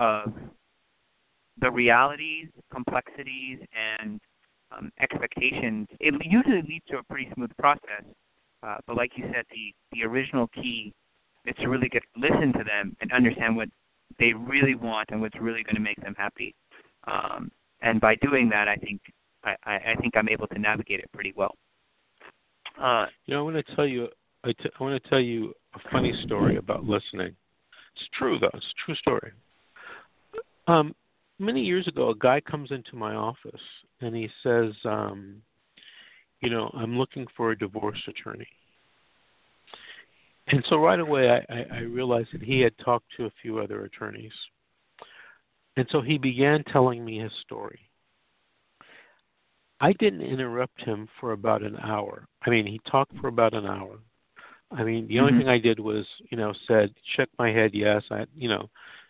[0.00, 0.32] of
[1.60, 3.58] the realities, complexities,
[4.00, 4.20] and
[4.76, 8.04] um, expectations, it usually leads to a pretty smooth process.
[8.62, 10.94] Uh, but like you said, the the original key
[11.46, 13.68] is to really get listen to them and understand what
[14.18, 16.54] they really want and what's really going to make them happy.
[17.04, 17.50] Um,
[17.80, 19.00] and by doing that, I think
[19.44, 21.56] I, I think I'm able to navigate it pretty well.
[22.80, 24.08] Uh, you know, I want to tell you
[24.44, 27.34] I, t- I want to tell you a funny story about listening.
[27.94, 28.50] It's true though.
[28.54, 29.32] It's a true story.
[30.66, 30.94] Um,
[31.38, 33.60] many years ago, a guy comes into my office
[34.00, 35.42] and he says, um,
[36.40, 38.48] "You know, I'm looking for a divorce attorney."
[40.52, 43.58] And so right away, I, I, I realized that he had talked to a few
[43.58, 44.32] other attorneys,
[45.76, 47.80] and so he began telling me his story.
[49.80, 52.26] I didn't interrupt him for about an hour.
[52.46, 53.98] I mean, he talked for about an hour.
[54.70, 55.40] I mean, the only mm-hmm.
[55.40, 58.68] thing I did was, you know, said, shook my head, yes, I, you know,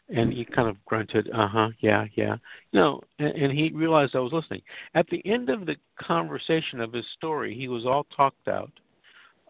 [0.09, 2.37] and he kind of grunted, "Uh huh, yeah, yeah."
[2.71, 4.63] You know, and, and he realized I was listening.
[4.95, 8.73] At the end of the conversation of his story, he was all talked out,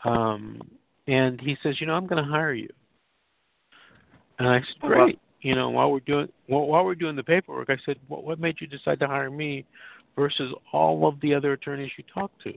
[0.05, 0.61] um,
[1.07, 2.69] and he says, "You know, I'm going to hire you."
[4.39, 7.23] And I said, oh, "Great." You know, while we're doing while, while we're doing the
[7.23, 9.65] paperwork, I said, "What what made you decide to hire me
[10.17, 12.53] versus all of the other attorneys you talked to?"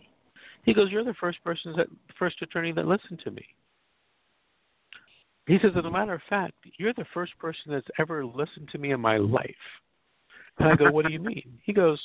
[0.64, 3.46] He goes, "You're the first person that first attorney that listened to me."
[5.48, 8.80] He says, as a matter of fact, you're the first person that's ever listened to
[8.80, 9.56] me in my life.
[10.58, 11.60] And I go, what do you mean?
[11.64, 12.02] He goes,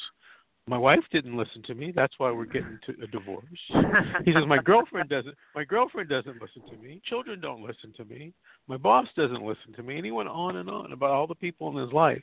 [0.71, 1.93] my wife didn't listen to me.
[1.95, 3.45] That's why we're getting to a divorce.
[4.25, 5.35] He says, my girlfriend doesn't.
[5.55, 7.03] My girlfriend doesn't listen to me.
[7.05, 8.33] Children don't listen to me.
[8.69, 9.97] My boss doesn't listen to me.
[9.97, 12.23] And he went on and on about all the people in his life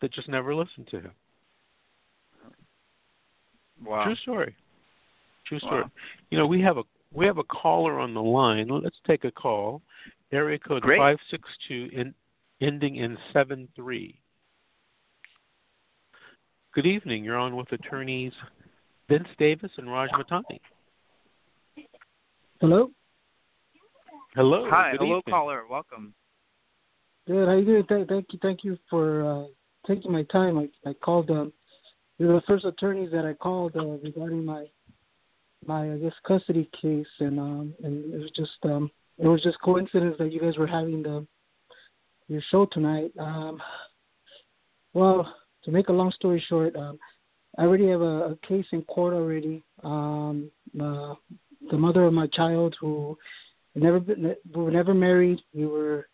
[0.00, 1.10] that just never listened to him.
[3.84, 4.04] Wow.
[4.04, 4.54] True story.
[5.46, 5.82] True story.
[5.82, 5.90] Wow.
[6.30, 8.68] You know, we have a we have a caller on the line.
[8.68, 9.82] Let's take a call.
[10.32, 10.98] Area code Great.
[10.98, 12.14] 562 in,
[12.60, 14.20] ending in 73.
[16.76, 17.24] Good evening.
[17.24, 18.34] You're on with attorneys
[19.08, 20.60] Vince Davis and Raj Matani.
[22.60, 22.90] Hello.
[24.34, 24.66] Hello.
[24.68, 25.32] Hi, Good hello, evening.
[25.32, 25.62] caller.
[25.70, 26.12] Welcome.
[27.26, 27.48] Good.
[27.48, 27.86] How you doing?
[27.88, 28.38] Th- thank you.
[28.42, 29.46] Thank you for uh,
[29.86, 30.58] taking my time.
[30.58, 31.30] I, I called.
[31.30, 31.50] Um,
[32.18, 34.66] you're the first attorneys that I called uh, regarding my
[35.66, 39.58] my I guess custody case, and um, and it was just um, it was just
[39.62, 41.26] coincidence that you guys were having the
[42.28, 43.12] your show tonight.
[43.18, 43.62] Um,
[44.92, 45.34] well,
[45.66, 46.98] to make a long story short, um,
[47.58, 49.62] I already have a, a case in court already.
[49.82, 50.50] Um,
[50.80, 51.14] uh,
[51.70, 53.18] the mother of my child, who
[53.74, 55.40] never been, we were never married.
[55.52, 56.08] We were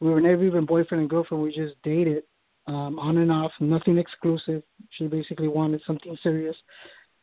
[0.00, 1.42] we were never even boyfriend and girlfriend.
[1.42, 2.24] We just dated
[2.66, 4.62] um, on and off, nothing exclusive.
[4.90, 6.56] She basically wanted something serious.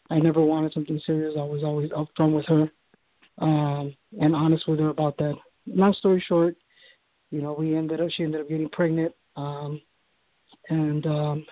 [0.09, 1.35] I never wanted something serious.
[1.37, 2.71] I was always upfront with her
[3.39, 5.35] um, and honest with her about that.
[5.65, 6.55] Long story short,
[7.29, 9.81] you know, we ended up she ended up getting pregnant, um,
[10.69, 11.45] and um,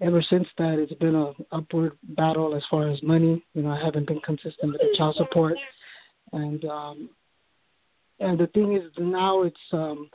[0.00, 3.42] ever since that, it's been a upward battle as far as money.
[3.54, 5.54] You know, I haven't been consistent with the child support,
[6.32, 7.10] and um,
[8.20, 10.10] and the thing is now it's um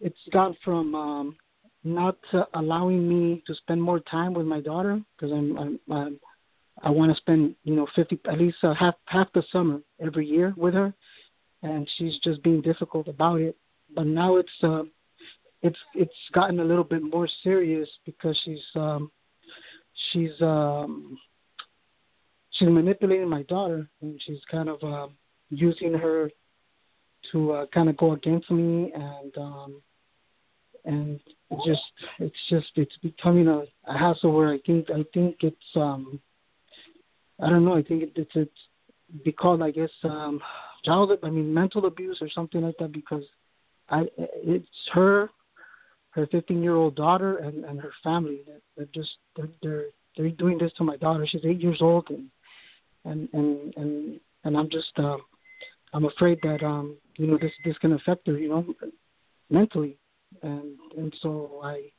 [0.00, 1.36] it's gone from um
[1.84, 6.20] not uh, allowing me to spend more time with my daughter because I'm, I'm, I'm
[6.82, 10.26] I want to spend you know fifty at least uh, half half the summer every
[10.26, 10.92] year with her,
[11.62, 13.56] and she's just being difficult about it.
[13.94, 14.82] But now it's uh,
[15.62, 19.10] it's it's gotten a little bit more serious because she's um,
[20.12, 21.18] she's um,
[22.50, 25.08] she's manipulating my daughter and she's kind of uh,
[25.50, 26.30] using her
[27.32, 29.82] to uh, kind of go against me and um,
[30.84, 31.20] and
[31.66, 31.82] just
[32.18, 36.20] it's just it's becoming a, a hassle where I think I think it's um
[37.40, 40.40] I don't know I think it, it's it's be called I guess um
[40.84, 43.24] child I mean mental abuse or something like that because
[43.90, 45.30] I it's her
[46.10, 48.40] her 15 year old daughter and and her family.
[48.46, 49.84] That they're just they're they're
[50.16, 51.26] they're doing this to my daughter.
[51.26, 52.28] She's eight years old and
[53.04, 55.22] and and and and I'm just um
[55.92, 58.74] I'm afraid that um you know this this can affect her you know
[59.50, 59.96] mentally.
[60.42, 61.90] And and so I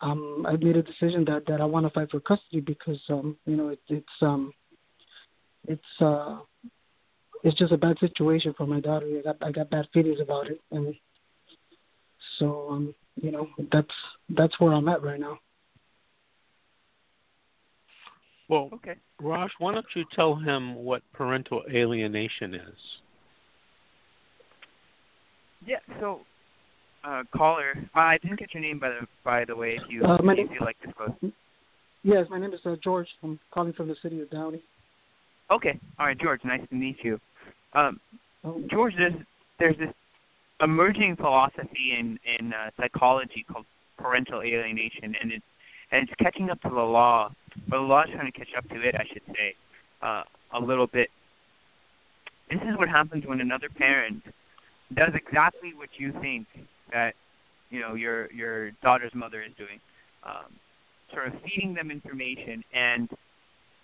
[0.00, 3.36] um I made a decision that that I want to fight for custody because um
[3.46, 4.52] you know it, it's um
[5.66, 6.38] it's uh
[7.42, 9.06] it's just a bad situation for my daughter.
[9.18, 10.60] I got I got bad feelings about it.
[10.70, 10.94] And
[12.38, 13.88] so um you know that's
[14.30, 15.38] that's where I'm at right now.
[18.48, 18.94] Well, Okay.
[19.20, 22.78] Raj, why don't you tell him what parental alienation is?
[25.64, 25.76] Yeah.
[26.00, 26.20] So,
[27.04, 29.76] uh, caller, uh, I didn't get your name by the by the way.
[29.76, 31.32] If you Uh, my if name- you like to disclose.
[32.02, 33.08] Yes, my name is uh, George.
[33.22, 34.62] I'm calling from the city of Downey.
[35.50, 35.78] Okay.
[35.98, 36.42] All right, George.
[36.44, 37.20] Nice to meet you.
[37.74, 38.00] Um,
[38.42, 39.12] Um, George, there's
[39.58, 39.92] there's this
[40.60, 43.66] emerging philosophy in in uh, psychology called
[43.98, 45.44] parental alienation, and it's
[45.92, 47.32] and it's catching up to the law,
[47.72, 49.54] or the law is trying to catch up to it, I should say,
[50.02, 51.08] uh, a little bit.
[52.50, 54.22] This is what happens when another parent
[54.94, 56.46] does exactly what you think
[56.92, 57.14] that
[57.70, 59.80] you know your your daughter's mother is doing,
[60.24, 60.52] um,
[61.12, 63.08] sort of feeding them information and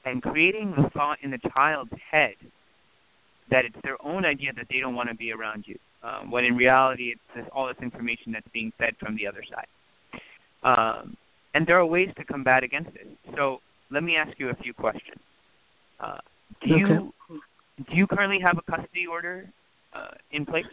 [0.04, 2.34] and creating the thought in the child's head
[3.50, 6.44] that it's their own idea that they don't want to be around you, um, when
[6.44, 9.66] in reality it's this, all this information that's being fed from the other side.
[10.62, 11.16] Um,
[11.54, 13.08] and there are ways to combat against it.
[13.36, 15.20] So let me ask you a few questions.
[16.00, 16.18] Uh,
[16.62, 17.40] do you Okay.
[17.88, 19.48] do you currently have a custody order
[19.94, 20.64] uh, in place?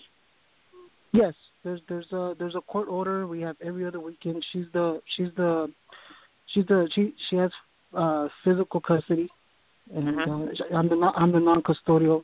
[1.11, 3.27] Yes, there's there's a there's a court order.
[3.27, 4.43] We have every other weekend.
[4.51, 5.71] She's the she's the
[6.47, 7.51] she's the she she has
[7.95, 9.29] uh physical custody,
[9.93, 10.27] and Mhm.
[10.27, 12.23] uh, I'm the non- I'm the non-custodial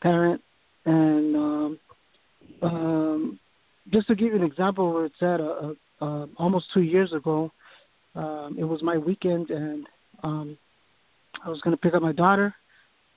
[0.00, 0.40] parent.
[0.86, 1.78] And um,
[2.62, 3.38] um,
[3.92, 7.12] just to give you an example where it's at, uh, uh, uh, almost two years
[7.12, 7.50] ago,
[8.14, 9.86] um, it was my weekend, and
[10.22, 10.58] um,
[11.44, 12.54] I was going to pick up my daughter.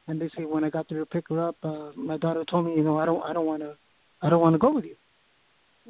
[0.07, 2.65] And they say when I got there to pick her up, uh, my daughter told
[2.65, 3.75] me, you know, I don't I don't want to
[4.21, 4.95] I don't want to go with you.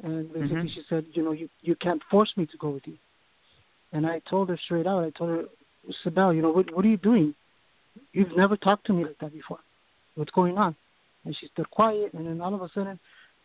[0.02, 0.74] And basically Mhm.
[0.74, 2.96] she said, you know, you you can't force me to go with you.
[3.92, 5.04] And I told her straight out.
[5.04, 5.44] I told her,
[6.04, 7.34] Sibel, you know, what what are you doing?
[8.12, 9.58] You've never talked to me like that before.
[10.14, 10.76] What's going on?
[11.24, 12.14] And she stood quiet.
[12.14, 13.00] And then all of a sudden,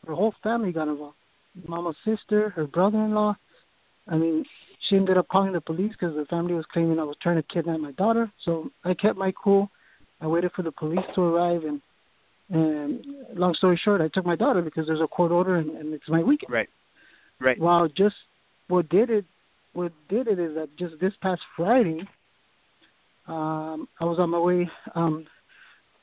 [0.07, 1.15] her whole family got involved.
[1.67, 3.35] Mama's sister, her brother-in-law.
[4.07, 4.45] I mean,
[4.87, 7.43] she ended up calling the police because the family was claiming I was trying to
[7.43, 8.31] kidnap my daughter.
[8.45, 9.69] So I kept my cool.
[10.21, 11.81] I waited for the police to arrive, and
[12.51, 15.93] and long story short, I took my daughter because there's a court order and, and
[15.93, 16.51] it's my weekend.
[16.51, 16.69] Right.
[17.39, 17.59] Right.
[17.59, 18.15] Well, just
[18.67, 19.25] what did it,
[19.73, 22.01] what did it is that just this past Friday,
[23.27, 25.27] um, I was on my way um,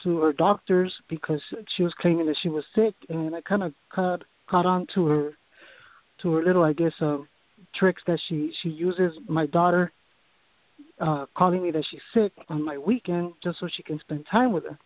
[0.06, 1.42] to her doctor's because
[1.76, 5.06] she was claiming that she was sick, and I kind of caught caught on to
[5.06, 5.32] her,
[6.22, 7.28] to her little, I guess, um,
[7.74, 9.12] tricks that she she uses.
[9.28, 9.92] My daughter
[11.00, 14.52] uh, calling me that she's sick on my weekend just so she can spend time
[14.52, 14.78] with her.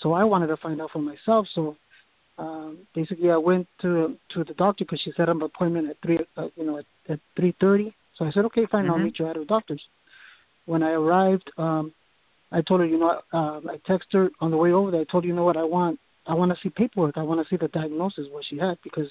[0.00, 1.46] So I wanted to find out for myself.
[1.54, 1.76] So
[2.36, 5.96] um, basically, I went to to the doctor because she set up an appointment at
[6.02, 7.94] three, uh, you know, at, at three thirty.
[8.16, 9.04] So I said, okay, fine, I'll Mhm.
[9.04, 9.82] meet you at the doctor's.
[10.66, 11.92] When I arrived, um,
[12.52, 15.00] I told her, you know, uh, I texted her on the way over there.
[15.00, 17.16] I told her, you know what, I want, I want to see paperwork.
[17.18, 19.08] I want to see the diagnosis what she had because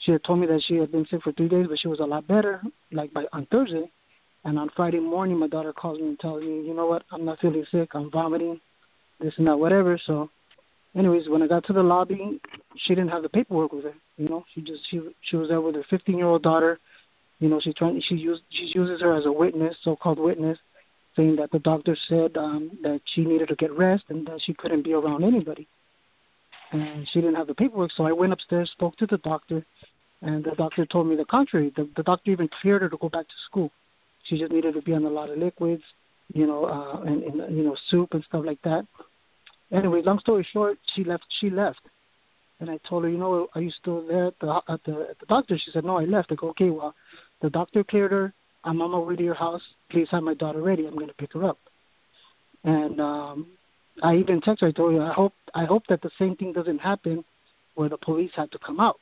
[0.00, 2.00] she had told me that she had been sick for three days, but she was
[2.00, 2.62] a lot better,
[2.92, 3.90] like by on Thursday.
[4.44, 7.24] And on Friday morning, my daughter calls me and tells me, you know what, I'm
[7.24, 7.90] not feeling sick.
[7.94, 8.60] I'm vomiting,
[9.20, 10.00] this and that, whatever.
[10.06, 10.30] So,
[10.96, 12.40] anyways, when I got to the lobby,
[12.86, 13.94] she didn't have the paperwork with her.
[14.16, 16.78] You know, she just she she was there with her 15 year old daughter.
[17.40, 20.58] You know, she trying she used she uses her as a witness, so-called witness,
[21.18, 24.54] saying that the doctor said um, that she needed to get rest and that she
[24.54, 25.66] couldn't be around anybody.
[26.70, 29.66] And she didn't have the paperwork, so I went upstairs, spoke to the doctor,
[30.22, 31.72] and the doctor told me the contrary.
[31.76, 33.72] The, the doctor even cleared her to go back to school.
[34.24, 35.82] She just needed to be on a lot of liquids,
[36.32, 38.86] you know, uh, and, and you know, soup and stuff like that.
[39.72, 41.24] Anyway, long story short, she left.
[41.40, 41.80] She left,
[42.60, 45.18] And I told her, you know, are you still there at the at the at
[45.18, 45.58] the doctor?
[45.58, 46.30] She said, no, I left.
[46.30, 46.94] I go, okay, well,
[47.40, 48.34] the doctor cleared her.
[48.64, 49.62] I'm on my way to your house.
[49.90, 50.86] Please have my daughter ready.
[50.86, 51.58] I'm going to pick her up.
[52.64, 53.46] And um
[54.02, 54.68] I even texted her.
[54.68, 57.24] I told her, I hope I hope that the same thing doesn't happen,
[57.74, 58.96] where the police had to come out.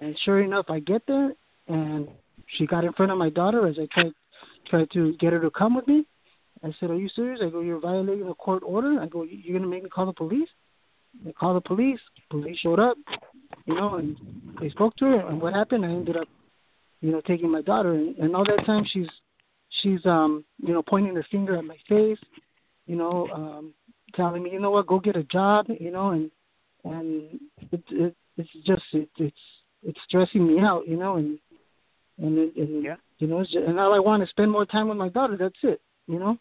[0.00, 1.32] And sure enough, I get there,
[1.68, 2.08] and
[2.56, 4.12] she got in front of my daughter as I tried
[4.68, 6.06] tried to get her to come with me.
[6.62, 9.58] I said, "Are you serious?" I go, "You're violating a court order." I go, "You're
[9.58, 10.48] gonna make me call the police?"
[11.24, 12.00] They called the police.
[12.30, 12.96] Police showed up,
[13.66, 14.16] you know, and
[14.60, 15.26] they spoke to her.
[15.28, 15.84] And what happened?
[15.84, 16.28] I ended up,
[17.02, 19.08] you know, taking my daughter, and, and all that time she's
[19.82, 22.18] she's um you know pointing her finger at my face,
[22.86, 23.74] you know, um
[24.14, 26.30] telling me, you know what, go get a job, you know, and
[26.84, 27.40] and
[27.70, 29.36] it, it it's just it, it's
[29.82, 31.38] it's stressing me out, you know, and
[32.18, 32.96] and it, and yeah.
[33.18, 35.36] you know, it's just, and all I want to spend more time with my daughter.
[35.36, 36.38] That's it, you know.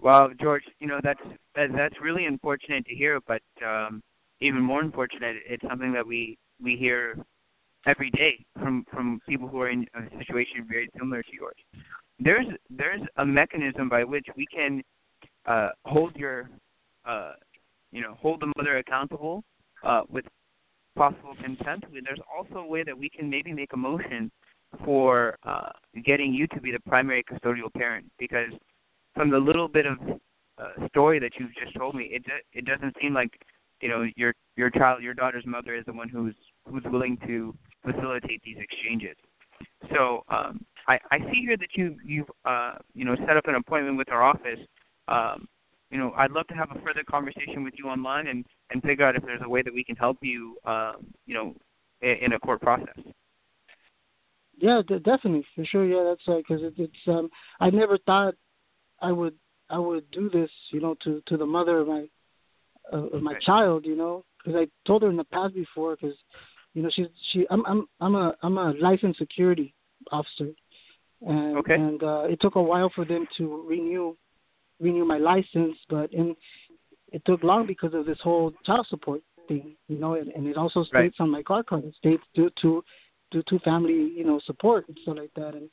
[0.00, 1.20] Well, George, you know that's
[1.54, 4.02] that, that's really unfortunate to hear, but um,
[4.40, 7.16] even more unfortunate, it's something that we we hear
[7.86, 11.56] every day from from people who are in a situation very similar to yours.
[12.18, 14.82] There's there's a mechanism by which we can
[15.46, 16.50] uh, hold your
[17.06, 17.32] uh,
[17.92, 19.44] you know hold the mother accountable
[19.84, 20.24] uh, with
[20.96, 21.84] possible consent.
[21.92, 24.30] There's also a way that we can maybe make a motion
[24.84, 25.70] for uh,
[26.04, 28.52] getting you to be the primary custodial parent because
[29.14, 29.98] from the little bit of
[30.58, 32.22] uh, story that you've just told me, it
[32.52, 33.30] it doesn't seem like
[33.80, 36.34] you know your your child, your daughter's mother is the one who's
[36.70, 37.54] who's willing to
[37.84, 39.16] facilitate these exchanges.
[39.94, 43.54] So um, I, I see here that you you've uh, you know set up an
[43.54, 44.60] appointment with our office.
[45.08, 45.48] Um,
[45.90, 49.06] you know, I'd love to have a further conversation with you online and and figure
[49.06, 51.54] out if there's a way that we can help you, um, you know,
[52.02, 52.98] in, in a court process.
[54.58, 55.86] Yeah, d- definitely for sure.
[55.86, 56.44] Yeah, that's right.
[56.46, 58.34] Because it, it's um, I never thought
[59.00, 59.34] I would
[59.70, 62.08] I would do this, you know, to to the mother of my
[62.92, 63.42] uh, of my right.
[63.42, 66.16] child, you know, because I told her in the past before, because
[66.74, 69.74] you know she's she I'm I'm I'm a I'm a licensed security
[70.12, 70.50] officer,
[71.26, 71.74] and okay.
[71.74, 74.16] and uh, it took a while for them to renew
[74.80, 76.36] renew my license, but and
[77.12, 80.56] it took long because of this whole child support thing, you know, and, and it
[80.56, 81.20] also states right.
[81.20, 82.84] on my car card it states due to
[83.30, 85.70] due to family, you know, support and stuff like that, and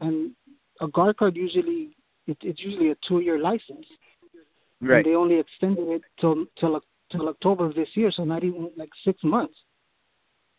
[0.00, 0.32] and
[0.80, 1.96] a guard card usually
[2.26, 3.86] it, it's usually a two year license.
[4.80, 4.98] Right.
[4.98, 6.80] And they only extended it till till
[7.10, 9.54] till October of this year, so not even like six months.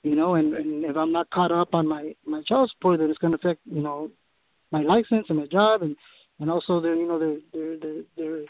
[0.03, 3.09] You know, and, and if I'm not caught up on my my child support, then
[3.09, 4.09] it's going to affect you know
[4.71, 5.95] my license and my job, and
[6.39, 8.45] and also they're you know they're they're they're, they're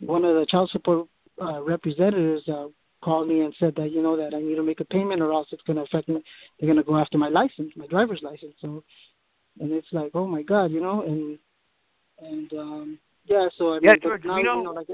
[0.00, 1.06] one of the child support
[1.42, 2.68] uh, representatives uh,
[3.02, 5.32] called me and said that you know that I need to make a payment or
[5.32, 6.22] else it's going to affect me.
[6.58, 8.54] They're going to go after my license, my driver's license.
[8.60, 8.82] So,
[9.60, 11.38] and it's like, oh my God, you know, and
[12.22, 14.58] and um yeah, so I yeah, George, now, we don't.
[14.58, 14.86] you know, like,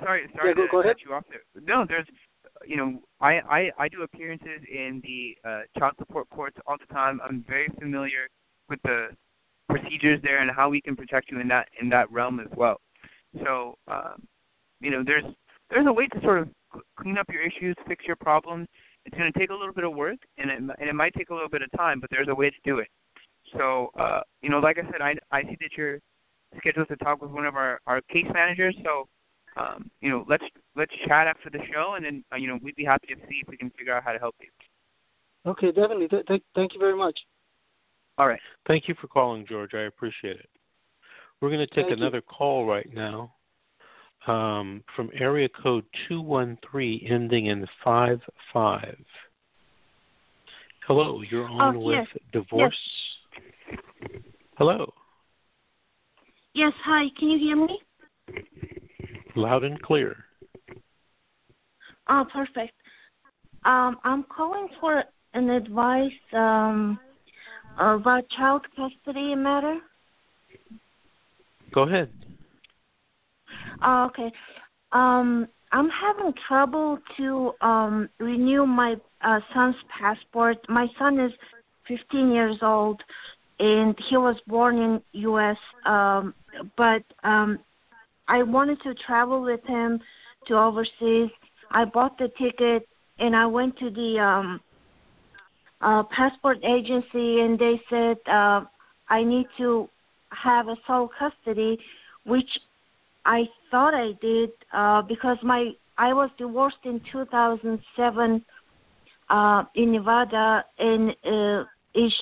[0.00, 0.96] sorry, sorry yeah, go, to go ahead.
[0.96, 1.62] cut you off there.
[1.62, 2.06] No, there's,
[2.66, 6.92] you know, I I I do appearances in the uh, child support courts all the
[6.92, 7.20] time.
[7.24, 8.28] I'm very familiar
[8.68, 9.08] with the
[9.68, 12.80] procedures there and how we can protect you in that in that realm as well.
[13.44, 14.26] So, um,
[14.80, 15.24] you know, there's
[15.70, 16.48] there's a way to sort of
[16.98, 18.66] clean up your issues, fix your problems.
[19.06, 21.30] It's going to take a little bit of work, and it and it might take
[21.30, 22.88] a little bit of time, but there's a way to do it.
[23.56, 25.98] So, uh, you know, like I said, I I see that you're
[26.58, 28.76] scheduled to talk with one of our our case managers.
[28.84, 29.08] So,
[29.56, 30.44] um, you know, let's
[30.76, 33.40] let's chat after the show, and then uh, you know we'd be happy to see
[33.42, 34.48] if we can figure out how to help you.
[35.46, 36.08] Okay, definitely.
[36.08, 37.18] Th- th- thank you very much.
[38.18, 38.40] All right.
[38.66, 39.74] Thank you for calling, George.
[39.74, 40.48] I appreciate it.
[41.40, 41.96] We're going to take Thank you.
[41.96, 43.34] another call right now
[44.26, 48.20] um, from area code 213 ending in five
[48.52, 48.98] five.
[50.86, 52.06] Hello, you're on Oh, with yes.
[52.32, 52.76] divorce.
[54.58, 54.92] Hello,
[56.52, 57.04] Yes, hi.
[57.18, 57.80] Can you hear me?
[59.36, 60.16] Loud and clear.
[62.08, 62.74] Oh, perfect.
[63.64, 65.04] Um, I'm calling for
[65.34, 66.98] an advice um,
[67.78, 69.78] about child custody matter.
[71.72, 72.10] Go ahead.
[73.82, 74.32] Oh, okay.
[74.92, 80.58] Um, I'm having trouble to um, renew my uh, son's passport.
[80.68, 81.32] My son is
[81.86, 83.00] 15 years old,
[83.58, 85.56] and he was born in U.S.
[85.86, 86.34] Um,
[86.76, 87.60] but um,
[88.30, 90.00] I wanted to travel with him
[90.46, 91.30] to overseas.
[91.72, 94.60] I bought the ticket, and I went to the um,
[95.80, 98.62] uh, passport agency, and they said uh,
[99.08, 99.88] I need to
[100.30, 101.76] have a sole custody,
[102.24, 102.48] which
[103.26, 108.44] I thought I did uh, because my I was divorced in 2007
[109.28, 111.64] uh, in Nevada, and uh,
[111.94, 112.12] it,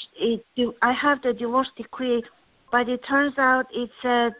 [0.56, 2.24] it, I have the divorce decree,
[2.72, 4.32] but it turns out it said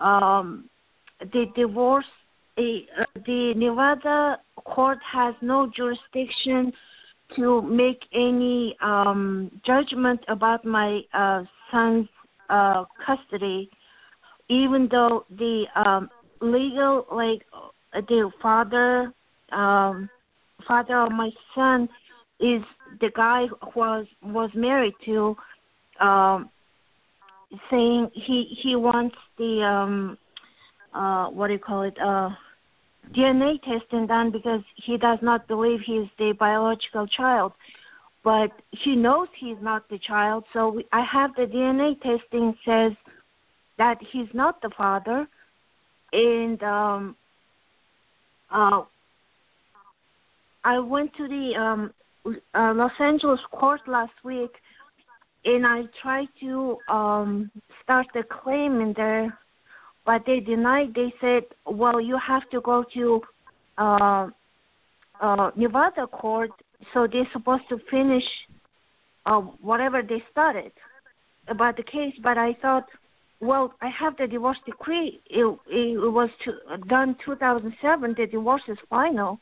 [0.00, 0.68] um,
[1.32, 2.06] the divorce
[2.56, 2.62] uh,
[3.26, 6.72] the Nevada court has no jurisdiction
[7.36, 12.06] to make any um, judgment about my uh, son's
[12.48, 13.68] uh, custody,
[14.48, 16.08] even though the um,
[16.40, 17.42] legal, like
[17.92, 19.12] the father,
[19.50, 20.08] um,
[20.68, 21.88] father of my son,
[22.38, 22.62] is
[23.00, 25.36] the guy who was was married to,
[26.00, 26.50] um,
[27.70, 30.18] saying he he wants the um,
[30.94, 31.96] uh, what do you call it?
[32.00, 32.30] Uh,
[33.14, 37.52] DNA testing done because he does not believe he's the biological child.
[38.22, 42.92] But he knows he's not the child, so we, I have the DNA testing says
[43.76, 45.28] that he's not the father,
[46.14, 47.16] and um,
[48.50, 48.82] uh,
[50.64, 51.92] I went to the um,
[52.54, 54.52] uh, Los Angeles court last week,
[55.44, 57.50] and I tried to um,
[57.82, 59.38] start the claim in there
[60.06, 60.94] but they denied.
[60.94, 63.20] They said, well, you have to go to
[63.78, 64.28] uh,
[65.20, 66.50] uh, Nevada court,
[66.92, 68.24] so they're supposed to finish
[69.26, 70.72] uh, whatever they started
[71.48, 72.14] about the case.
[72.22, 72.84] But I thought,
[73.40, 75.20] well, I have the divorce decree.
[75.28, 78.14] It, it was to, done 2007.
[78.16, 79.38] The divorce is final.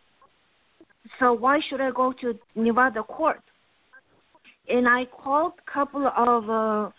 [1.18, 3.42] So why should I go to Nevada court?
[4.68, 6.92] And I called a couple of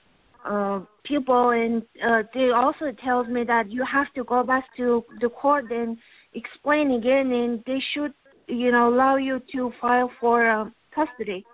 [0.45, 5.03] uh, people, and uh, they also tells me that you have to go back to
[5.21, 5.97] the court and
[6.33, 8.13] explain again, and they should,
[8.47, 11.45] you know, allow you to file for uh, custody.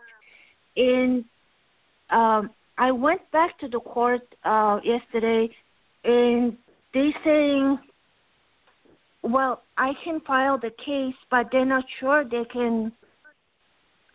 [0.75, 1.25] And
[2.09, 5.49] um, I went back to the court uh, yesterday,
[6.03, 6.57] and
[6.93, 7.79] they saying,
[9.21, 12.91] well, I can file the case, but they're not sure they can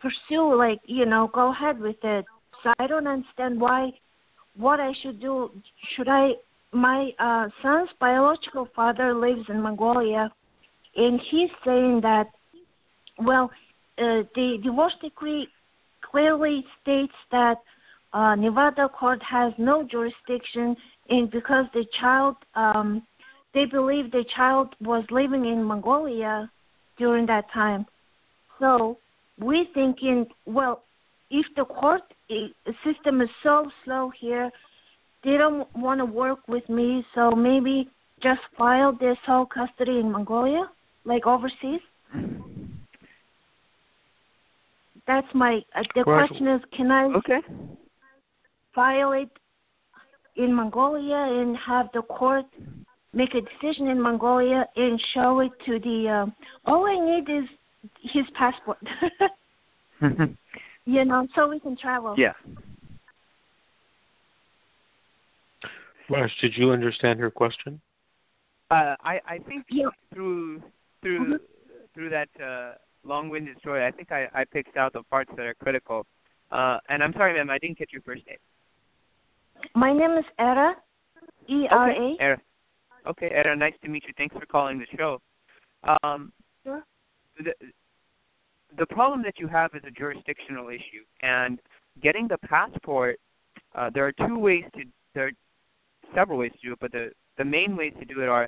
[0.01, 2.25] pursue, like, you know, go ahead with it.
[2.63, 3.91] So I don't understand why
[4.57, 5.51] what I should do.
[5.95, 6.31] Should I?
[6.71, 10.29] My uh, son's biological father lives in Mongolia,
[10.95, 12.27] and he's saying that,
[13.17, 13.49] well,
[13.97, 15.47] uh, the divorce decree
[16.01, 17.57] clearly states that
[18.11, 20.75] uh, Nevada court has no jurisdiction,
[21.09, 23.03] and because the child, um,
[23.53, 26.51] they believe the child was living in Mongolia
[26.97, 27.85] during that time.
[28.59, 28.97] So
[29.39, 30.83] we're thinking, well,
[31.29, 32.01] if the court
[32.83, 34.51] system is so slow here,
[35.23, 37.89] they don't want to work with me, so maybe
[38.21, 40.69] just file this whole custody in Mongolia,
[41.03, 41.81] like overseas.
[45.07, 45.61] That's my.
[45.75, 47.39] Uh, the question is, can I okay.
[48.73, 49.29] file it
[50.35, 52.45] in Mongolia and have the court
[53.13, 56.09] make a decision in Mongolia and show it to the?
[56.09, 57.45] Uh, all I need is
[58.13, 58.79] his passport.
[60.85, 62.15] You know, so we can travel.
[62.17, 62.33] Yeah.
[66.09, 67.81] Raj, did you understand her question?
[68.69, 69.85] Uh, I I think yeah.
[70.13, 70.61] through
[71.01, 71.35] through mm-hmm.
[71.93, 72.73] through that uh,
[73.03, 76.05] long-winded story, I think I I picked out the parts that are critical.
[76.51, 78.37] Uh, and I'm sorry, ma'am, I didn't get your first name.
[79.73, 80.75] My name is Era.
[81.47, 81.93] E R A.
[81.93, 82.41] Okay, Era.
[83.07, 83.55] Okay, Era.
[83.55, 84.13] Nice to meet you.
[84.17, 85.19] Thanks for calling the show.
[86.03, 86.31] Um,
[86.63, 86.83] sure.
[87.43, 87.53] The,
[88.77, 91.59] the problem that you have is a jurisdictional issue, and
[92.01, 93.19] getting the passport.
[93.73, 95.31] Uh, there are two ways to there are
[96.13, 98.47] several ways to do it, but the the main ways to do it are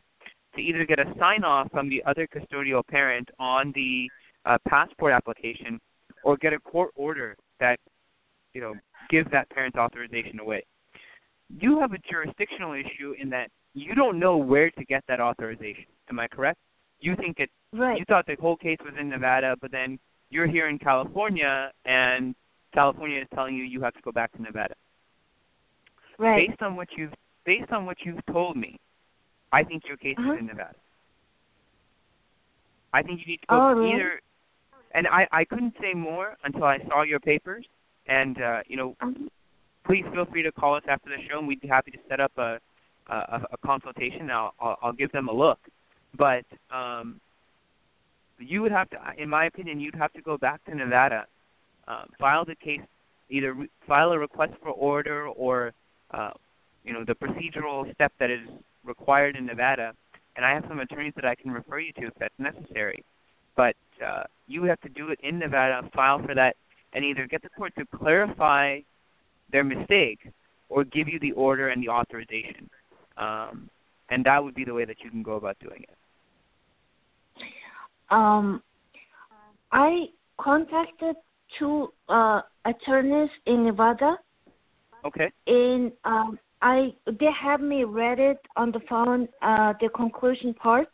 [0.55, 4.09] to either get a sign off from the other custodial parent on the
[4.45, 5.79] uh, passport application,
[6.23, 7.79] or get a court order that
[8.53, 8.73] you know
[9.09, 10.63] gives that parent's authorization away.
[11.59, 15.85] You have a jurisdictional issue in that you don't know where to get that authorization.
[16.09, 16.59] Am I correct?
[16.99, 17.49] You think it.
[17.73, 17.99] Right.
[17.99, 19.99] You thought the whole case was in Nevada, but then
[20.29, 22.35] you're here in California and
[22.73, 24.75] California is telling you you have to go back to Nevada.
[26.19, 26.49] Right.
[26.49, 27.13] Based on what you've
[27.45, 28.77] based on what you've told me,
[29.51, 30.33] I think your case uh-huh.
[30.33, 30.75] is in Nevada.
[32.93, 33.95] I think you need to go oh, really?
[33.95, 34.21] either
[34.93, 37.65] and I, I couldn't say more until I saw your papers
[38.07, 39.11] and uh, you know uh-huh.
[39.85, 42.19] please feel free to call us after the show and we'd be happy to set
[42.19, 42.59] up a
[43.09, 44.29] a, a consultation.
[44.29, 45.59] I'll, I'll I'll give them a look.
[46.17, 47.21] But um
[48.39, 51.25] you would have to, in my opinion, you'd have to go back to Nevada,
[51.87, 52.81] uh, file the case,
[53.29, 55.73] either re- file a request for order or,
[56.11, 56.31] uh,
[56.83, 58.47] you know, the procedural step that is
[58.83, 59.93] required in Nevada.
[60.35, 63.03] And I have some attorneys that I can refer you to if that's necessary.
[63.55, 63.75] But
[64.05, 66.55] uh, you would have to do it in Nevada, file for that,
[66.93, 68.79] and either get the court to clarify
[69.51, 70.29] their mistake
[70.69, 72.69] or give you the order and the authorization.
[73.17, 73.69] Um,
[74.09, 75.89] and that would be the way that you can go about doing it.
[78.09, 78.61] Um,
[79.71, 80.07] I
[80.39, 81.15] contacted
[81.57, 84.17] two uh, attorneys in Nevada.
[85.05, 85.31] Okay.
[85.47, 90.87] And um, I they have me read it on the phone, uh, the conclusion part.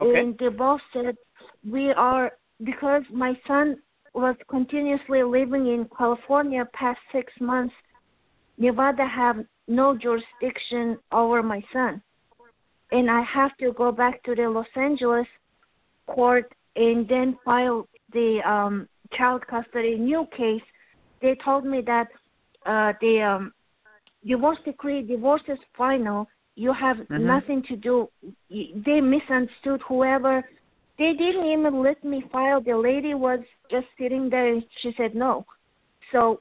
[0.00, 0.20] Okay.
[0.20, 1.16] And they both said
[1.68, 2.32] we are
[2.64, 3.76] because my son
[4.14, 7.74] was continuously living in California past six months.
[8.58, 12.02] Nevada have no jurisdiction over my son,
[12.90, 15.26] and I have to go back to the Los Angeles
[16.14, 20.62] court and then filed the um, child custody new case.
[21.22, 22.08] They told me that
[22.66, 23.52] uh, the um,
[24.26, 26.28] divorce decree, divorce is final.
[26.56, 27.20] You have Mhm.
[27.34, 28.08] nothing to do.
[28.86, 30.34] They misunderstood whoever.
[30.98, 32.60] They didn't even let me file.
[32.60, 33.40] The lady was
[33.70, 35.44] just sitting there and she said no.
[36.12, 36.40] So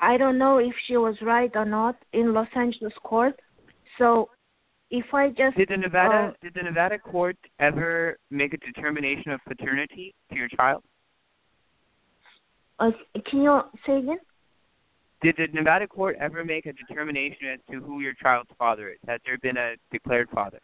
[0.00, 3.40] I don't know if she was right or not in Los Angeles court.
[3.98, 4.28] So
[4.90, 9.32] if I just Did the Nevada uh, did the Nevada court ever make a determination
[9.32, 10.82] of paternity to your child?
[12.78, 12.90] uh,
[13.28, 14.18] can you say again?
[15.20, 18.98] Did the Nevada court ever make a determination as to who your child's father is?
[19.08, 20.60] Has there been a declared father?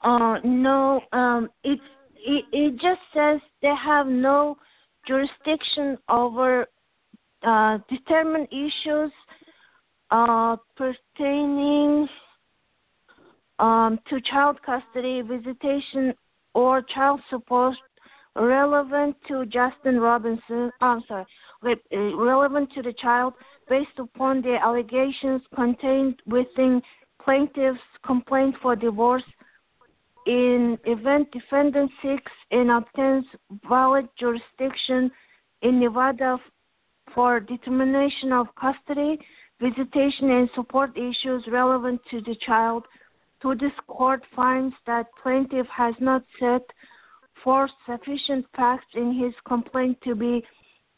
[0.00, 1.82] Uh, no, um, it's
[2.16, 4.56] it, it just says they have no
[5.06, 6.66] jurisdiction over
[7.46, 9.12] uh, determined issues
[10.10, 12.08] uh, pertaining
[13.58, 16.14] um, to child custody, visitation,
[16.54, 17.76] or child support
[18.36, 20.70] relevant to Justin Robinson.
[20.80, 21.26] I'm sorry,
[21.64, 23.34] uh, relevant to the child
[23.68, 26.80] based upon the allegations contained within
[27.22, 29.24] plaintiff's complaint for divorce
[30.26, 33.24] in event defendant seeks and obtains
[33.68, 35.10] valid jurisdiction
[35.62, 36.38] in Nevada
[37.14, 39.18] for determination of custody,
[39.60, 42.84] visitation, and support issues relevant to the child,
[43.42, 46.62] to this court finds that plaintiff has not set
[47.42, 50.42] forth sufficient facts in his complaint to be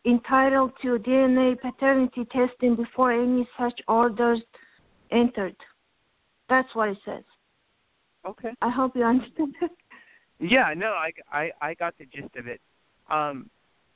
[0.07, 4.41] entitled to DNA paternity testing before any such orders
[5.11, 5.57] entered.
[6.49, 7.25] That's what it says.
[8.27, 8.51] Okay.
[8.63, 9.55] I hope you understand.
[10.43, 12.63] Yeah, no, I, I, I got the gist of it.
[13.11, 13.51] Um,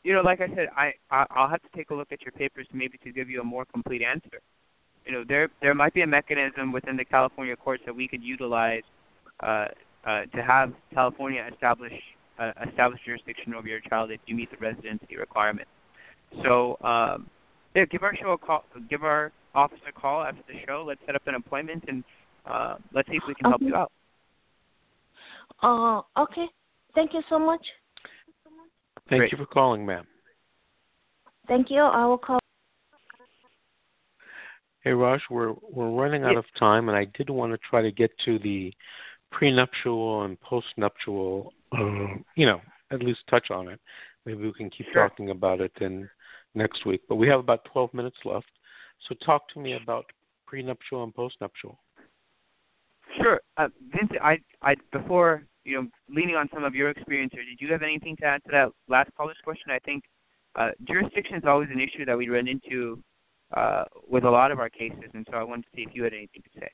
[0.04, 2.32] you know, like I said, I, I I'll have to take a look at your
[2.32, 4.40] papers maybe to give you a more complete answer.
[5.06, 8.22] You know, there there might be a mechanism within the California courts that we could
[8.22, 8.82] utilize
[9.40, 9.66] uh,
[10.06, 11.92] uh, to have California establish
[12.38, 15.68] uh, establish jurisdiction over your child if you meet the residency requirement.
[16.42, 17.30] So, um,
[17.74, 18.64] yeah, give our show a call.
[18.90, 20.84] Give our office a call after the show.
[20.86, 22.04] Let's set up an appointment and
[22.44, 23.66] uh, let's see if we can help Okay.
[23.66, 23.92] you out.
[25.62, 26.46] Uh, okay.
[26.94, 27.64] Thank you so much.
[29.08, 29.32] Thank Great.
[29.32, 30.06] you for calling, ma'am.
[31.46, 31.80] Thank you.
[31.80, 32.38] I will call.
[34.80, 36.38] Hey, Raj, we're we're running out Yeah.
[36.38, 38.72] of time, and I did want to try to get to the
[39.30, 41.50] prenuptial and postnuptial.
[41.72, 43.80] Uh, you know, at least touch on it.
[44.24, 45.08] Maybe we can keep Sure.
[45.08, 46.08] talking about it in
[46.54, 47.02] next week.
[47.08, 48.50] But we have about 12 minutes left,
[49.00, 50.06] so talk to me about
[50.46, 51.76] prenuptial and postnuptial.
[53.16, 54.12] Sure, uh, Vince.
[54.22, 57.82] I, I before you know, leaning on some of your experience here, did you have
[57.82, 59.70] anything to add to that last caller's question?
[59.70, 60.04] I think
[60.56, 63.02] uh, jurisdiction is always an issue that we run into
[63.56, 66.04] uh, with a lot of our cases, and so I wanted to see if you
[66.04, 66.68] had anything to say.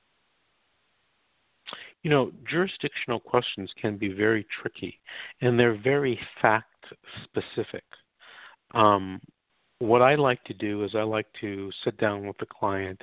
[2.02, 5.00] You know, jurisdictional questions can be very tricky,
[5.40, 6.66] and they're very fact
[7.24, 7.84] specific.
[8.72, 9.20] Um,
[9.80, 13.02] what I like to do is I like to sit down with the client,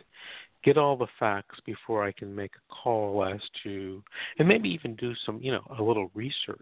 [0.64, 4.04] get all the facts before I can make a call as to,
[4.40, 6.60] and maybe even do some, you know, a little research.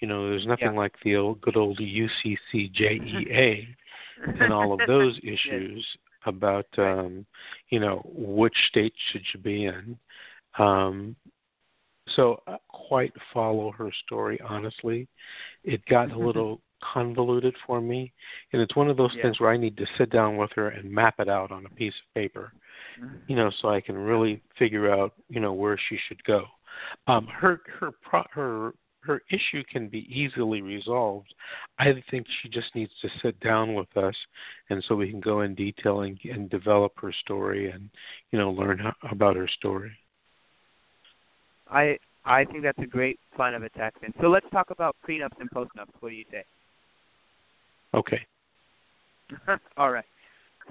[0.00, 0.78] You know, there's nothing Yeah.
[0.78, 3.66] like the old, good old UCCJEA
[4.40, 5.86] and all of those issues
[6.24, 7.26] about, um,
[7.70, 9.98] you know, which state should you be in.
[10.58, 11.16] Um,
[12.14, 15.08] so I quite follow her story honestly.
[15.64, 18.12] It got a little convoluted for me,
[18.52, 19.22] and it's one of those Yeah.
[19.22, 21.70] things where I need to sit down with her and map it out on a
[21.70, 22.52] piece of paper,
[23.26, 26.46] you know, so I can really figure out, you know, where she should go.
[27.06, 28.74] Um, her her pro- her
[29.06, 31.32] her issue can be easily resolved.
[31.78, 34.16] I think she just needs to sit down with us,
[34.68, 37.88] and so we can go in detail and, and develop her story and
[38.32, 39.92] you know learn how, about her story.
[41.68, 43.94] I I think that's a great plan of attack.
[44.00, 45.94] Then, so let's talk about prenups and postnups.
[46.00, 46.44] What do you say?
[47.96, 48.20] Okay.
[49.76, 50.04] All right.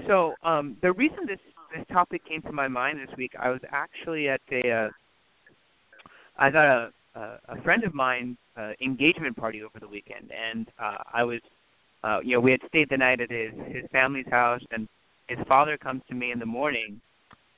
[0.07, 1.39] So um, the reason this
[1.76, 4.89] this topic came to my mind this week, I was actually at a uh,
[6.38, 10.67] I got a a, a friend of mine uh, engagement party over the weekend, and
[10.80, 11.41] uh, I was
[12.03, 14.88] uh, you know we had stayed the night at his his family's house, and
[15.28, 17.01] his father comes to me in the morning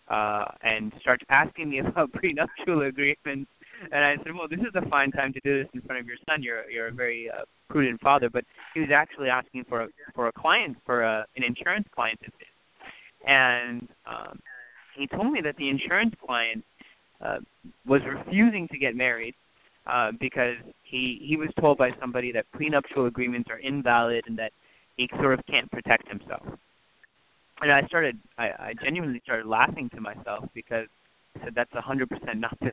[0.10, 3.50] uh, and starts asking me about prenuptial agreements.
[3.92, 6.08] And I said, "Well, this is a fine time to do this in front of
[6.08, 6.42] your son.
[6.42, 10.28] You're you're a very uh, prudent father." But he was actually asking for a for
[10.28, 12.48] a client for a, an insurance client of his,
[13.28, 14.40] and um,
[14.96, 16.64] he told me that the insurance client
[17.22, 17.40] uh,
[17.86, 19.36] was refusing to get married
[19.86, 24.52] uh, because he he was told by somebody that prenuptial agreements are invalid and that
[24.98, 26.42] he sort of can't protect himself.
[27.62, 30.88] And I started, I, I genuinely started laughing to myself because
[31.44, 32.72] said that's hundred percent not the,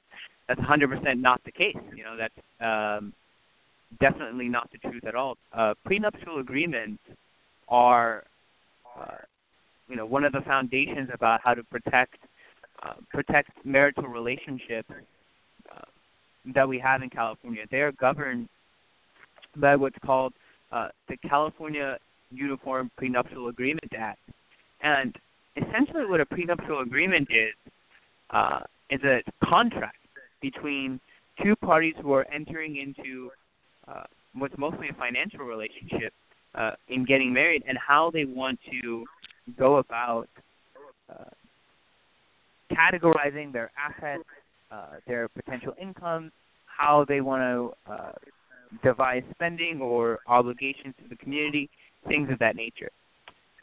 [0.49, 1.77] that's hundred percent not the case.
[1.95, 3.13] You know, that's um,
[4.01, 5.37] definitely not the truth at all.
[5.53, 7.03] Uh, prenuptial agreements
[7.69, 8.25] are,
[9.01, 9.17] uh,
[9.89, 12.17] you know, one of the foundations about how to protect
[12.83, 14.91] uh, protect marital relationships
[15.75, 15.81] uh,
[16.55, 17.63] that we have in California.
[17.71, 18.49] They are governed
[19.57, 20.33] by what's called
[20.73, 21.99] uh, the California
[22.31, 24.19] Uniform Prenuptial Agreement Act,
[24.83, 25.17] and
[25.57, 27.55] essentially, what a prenuptial agreement is
[28.31, 28.61] uh,
[28.91, 29.97] is a contract
[30.41, 31.01] between
[31.43, 33.31] two parties who are entering into
[33.89, 34.05] uh,
[34.35, 36.13] what's mostly a financial relationship
[36.55, 39.05] uh, in getting married and how they want to
[39.59, 40.29] go about
[41.11, 41.25] uh,
[42.73, 44.25] categorizing their assets,
[44.71, 46.31] uh, their potential income,
[46.67, 47.43] how they want
[47.87, 48.13] to uh,
[48.83, 51.69] devise spending or obligations to the community,
[52.09, 52.91] things of that nature.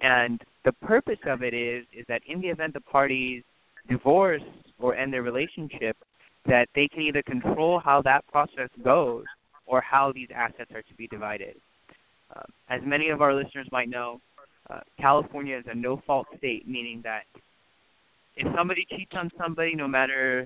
[0.01, 3.43] And the purpose of it is is that in the event the parties
[3.89, 4.43] divorce
[4.79, 5.97] or end their relationship,
[6.45, 9.25] that they can either control how that process goes
[9.65, 11.55] or how these assets are to be divided.
[12.35, 14.19] Uh, as many of our listeners might know,
[14.69, 17.23] uh, California is a no-fault state, meaning that
[18.35, 20.45] if somebody cheats on somebody, no matter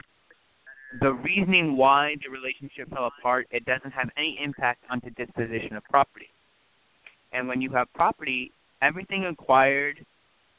[1.01, 5.75] the reasoning why the relationship fell apart, it doesn't have any impact on the disposition
[5.75, 6.29] of property.
[7.33, 10.05] And when you have property, everything acquired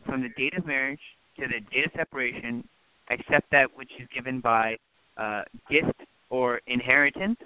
[0.05, 1.01] from the date of marriage
[1.39, 2.67] to the data separation,
[3.11, 4.77] except that which is given by
[5.17, 7.39] uh, gift or inheritance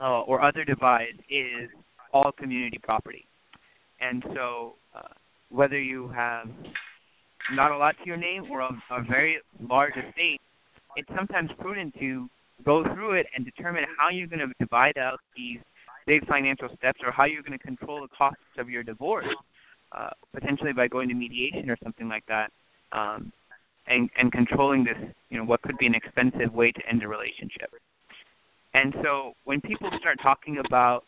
[0.00, 1.68] uh, or other devise, is
[2.12, 3.26] all community property.
[4.00, 5.02] And so, uh,
[5.50, 6.48] whether you have
[7.52, 9.38] not a lot to your name or a, a very
[9.68, 10.40] large estate,
[10.96, 12.28] it's sometimes prudent to
[12.64, 15.58] go through it and determine how you're going to divide out these
[16.06, 19.26] big financial steps or how you're going to control the costs of your divorce,
[19.94, 22.50] uh, potentially by going to mediation or something like that,
[22.92, 23.32] um,
[23.86, 24.96] and, and controlling this,
[25.28, 27.70] you know, what could be an expensive way to end a relationship.
[28.74, 31.04] And so when people start talking about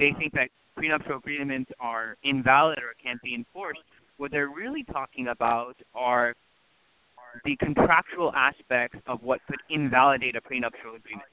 [0.00, 3.80] they think that prenuptial agreements are invalid or can't be enforced,
[4.16, 6.34] what they're really talking about are
[7.44, 11.28] the contractual aspects of what could invalidate a prenuptial agreement.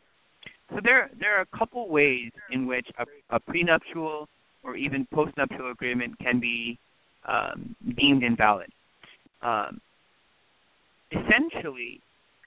[0.69, 3.05] So there, there are a couple ways in which a,
[3.35, 4.27] a prenuptial
[4.67, 6.77] or even postnuptial agreement can be
[7.25, 8.69] um, deemed invalid.
[9.41, 9.79] Um,
[11.11, 12.01] essentially,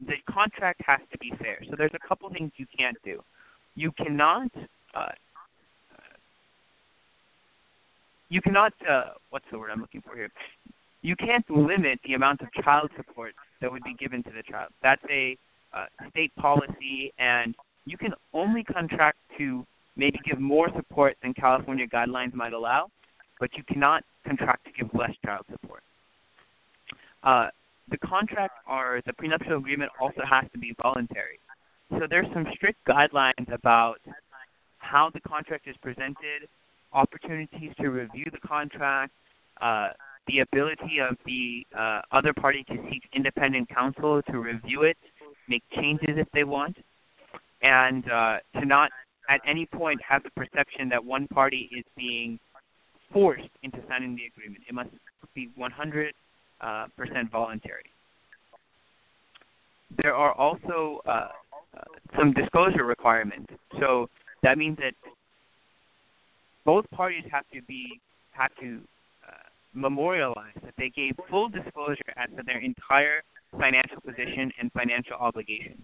[0.06, 1.58] the contract has to be fair.
[1.68, 3.22] So there's a couple things you can't do.
[3.74, 4.50] You cannot
[4.94, 5.08] uh,
[8.28, 10.30] you cannot uh, what's the word I'm looking for here?
[11.02, 14.70] You can't limit the amount of child support that would be given to the child.
[14.82, 15.36] That's a
[15.72, 17.54] uh, state policy, and
[17.86, 19.64] you can only contract to
[19.96, 22.88] maybe give more support than California guidelines might allow,
[23.38, 25.82] but you cannot contract to give less child support.
[27.22, 27.48] Uh,
[27.90, 31.38] the contract or the prenuptial agreement also has to be voluntary.
[31.90, 34.00] So there's some strict guidelines about
[34.78, 36.48] how the contract is presented,
[36.92, 39.12] opportunities to review the contract,
[39.60, 39.88] uh,
[40.26, 44.96] the ability of the uh, other party to seek independent counsel to review it,
[45.48, 46.76] make changes if they want,
[47.62, 48.90] and uh, to not
[49.30, 52.38] at any point have the perception that one party is being
[53.12, 54.64] forced into signing the agreement.
[54.68, 54.90] It must
[55.34, 56.14] be 100
[56.60, 57.84] uh, percent voluntary.
[60.02, 61.28] There are also uh, uh,
[62.18, 63.52] some disclosure requirements.
[63.78, 64.08] So
[64.42, 64.94] that means that
[66.64, 68.00] both parties have to be
[68.32, 68.80] have to
[69.26, 69.32] uh,
[69.74, 73.22] memorialize that they gave full disclosure as to their entire
[73.58, 75.82] financial position and financial obligations.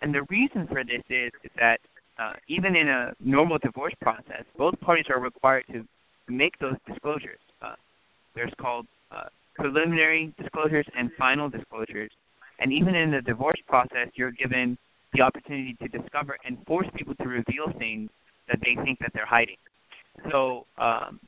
[0.00, 1.80] And the reason for this is, is that
[2.18, 5.86] uh, even in a normal divorce process, both parties are required to
[6.28, 7.38] make those disclosures.
[7.62, 7.74] Uh,
[8.34, 12.10] there's called uh, preliminary disclosures and final disclosures.
[12.58, 14.76] And even in the divorce process, you're given
[15.14, 18.10] the opportunity to discover and force people to reveal things
[18.48, 19.56] that they think that they're hiding.
[20.30, 21.20] So um,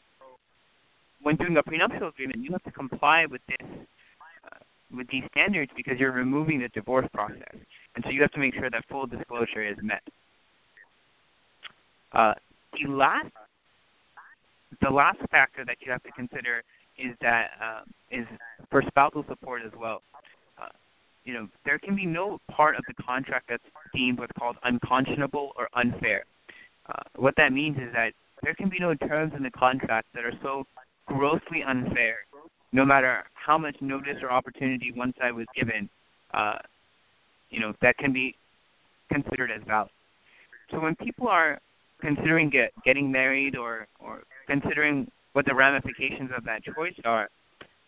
[1.23, 4.59] when doing a prenuptial agreement, you have to comply with this uh,
[4.97, 7.55] with these standards because you're removing the divorce process,
[7.95, 10.03] and so you have to make sure that full disclosure is met.
[12.13, 12.35] Uh,
[12.73, 13.29] the last
[14.81, 16.63] the last factor that you have to consider
[16.97, 18.27] is that um, is
[18.71, 20.03] for spousal support as well.
[20.61, 20.69] Uh,
[21.25, 23.63] you know, there can be no part of the contract that's
[23.95, 26.25] deemed what's called unconscionable or unfair.
[26.89, 30.25] Uh, what that means is that there can be no terms in the contract that
[30.25, 30.65] are so
[31.07, 32.17] grossly unfair,
[32.73, 35.89] no matter how much notice or opportunity one side was given,
[36.33, 36.59] uh,
[37.51, 38.35] you know that can be
[39.13, 39.91] considered as valid.
[40.71, 41.59] So when people are
[42.01, 47.29] considering get, getting married or or considering what the ramifications of that choice are,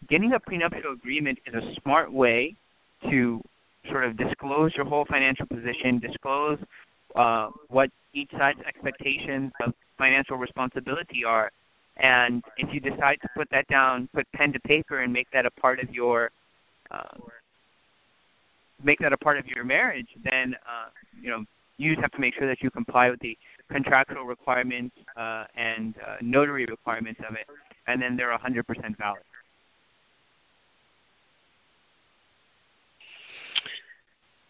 [0.09, 2.55] getting a prenuptial agreement is a smart way
[3.11, 3.43] to
[3.91, 6.59] sort of disclose your whole financial position, disclose
[7.17, 11.51] uh, what each side's expectations of financial responsibility are,
[11.97, 15.47] and if you decide to put that down, put pen to paper, and make that
[15.47, 16.31] a part of your
[16.91, 17.17] uh,
[18.83, 20.89] make that a part of your marriage, then uh,
[21.21, 21.45] you know
[21.77, 23.37] you just have to make sure that you comply with the
[23.71, 27.47] contractual requirements uh, and uh, notary requirements of it,
[27.87, 28.65] and then they're 100%
[28.99, 29.23] valid.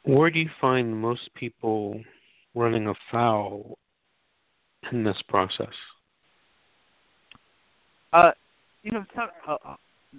[0.05, 2.01] Where do you find most people
[2.55, 3.79] running afoul
[4.91, 5.73] in this process?
[8.13, 8.33] Uh,
[8.83, 9.77] you know, some, uh, uh,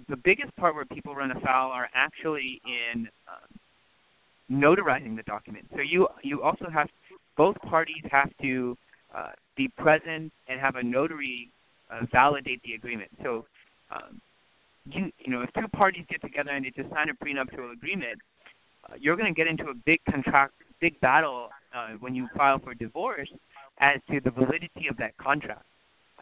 [0.08, 5.66] the biggest part where people run afoul are actually in um, notarizing the document.
[5.74, 6.88] So you you also have
[7.36, 8.76] both parties have to
[9.14, 11.50] uh, be present and have a notary
[11.90, 13.10] uh, validate the agreement.
[13.22, 13.44] So
[13.90, 14.20] um,
[14.86, 18.18] you you know if two parties get together and they just sign a prenuptial agreement,
[18.88, 22.58] uh, you're going to get into a big contract, big battle uh, when you file
[22.58, 23.30] for divorce
[23.78, 25.64] as to the validity of that contract.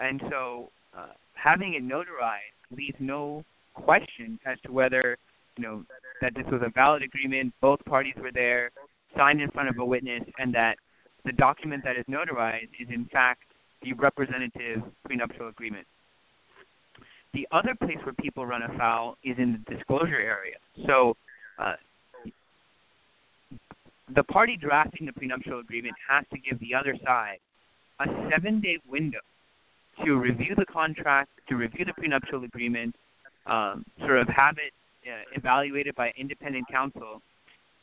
[0.01, 3.45] And so uh, having it notarized leaves no
[3.75, 5.17] question as to whether
[5.57, 5.85] you know
[6.21, 8.71] that this was a valid agreement, both parties were there,
[9.17, 10.77] signed in front of a witness, and that
[11.25, 13.43] the document that is notarized is in fact
[13.83, 15.87] the representative prenuptial agreement.
[17.35, 20.57] The other place where people run afoul is in the disclosure area.
[20.87, 21.17] So
[21.59, 21.75] uh,
[24.15, 27.39] the party drafting the prenuptial agreement has to give the other side
[28.01, 29.21] a seven day window
[30.05, 32.95] to review the contract, to review the prenuptial agreement,
[33.47, 34.73] um, sort of have it
[35.09, 37.21] uh, evaluated by independent counsel.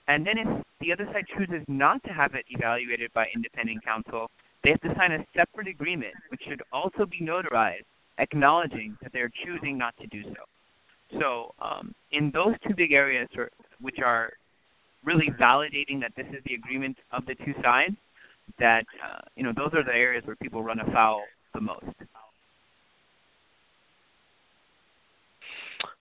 [0.10, 0.48] And then if
[0.82, 4.32] the other side chooses not to have it evaluated by independent counsel,
[4.64, 7.86] they have to sign a separate agreement, which should also be notarized,
[8.18, 11.20] acknowledging that they're choosing not to do so.
[11.20, 13.30] So, um, in those two big areas,
[13.82, 14.34] which are
[15.04, 17.96] really validating that this is the agreement of the two sides,
[18.58, 21.22] that uh, you know those are the areas where people run afoul
[21.54, 21.86] the most.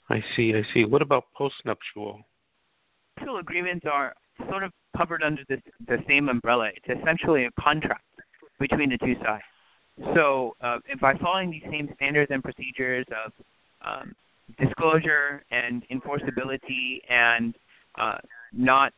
[0.08, 0.54] I see.
[0.54, 0.86] I see.
[0.86, 2.22] What about postnuptial?
[3.18, 4.14] Postnuptial agreements are
[4.50, 6.70] sort of covered under this, the same umbrella.
[6.74, 8.04] It's essentially a contract
[8.58, 9.42] between the two sides.
[10.14, 13.32] So, uh, by following these same standards and procedures of
[13.84, 14.14] um,
[14.58, 17.54] disclosure and enforceability and
[17.98, 18.18] uh,
[18.52, 18.92] not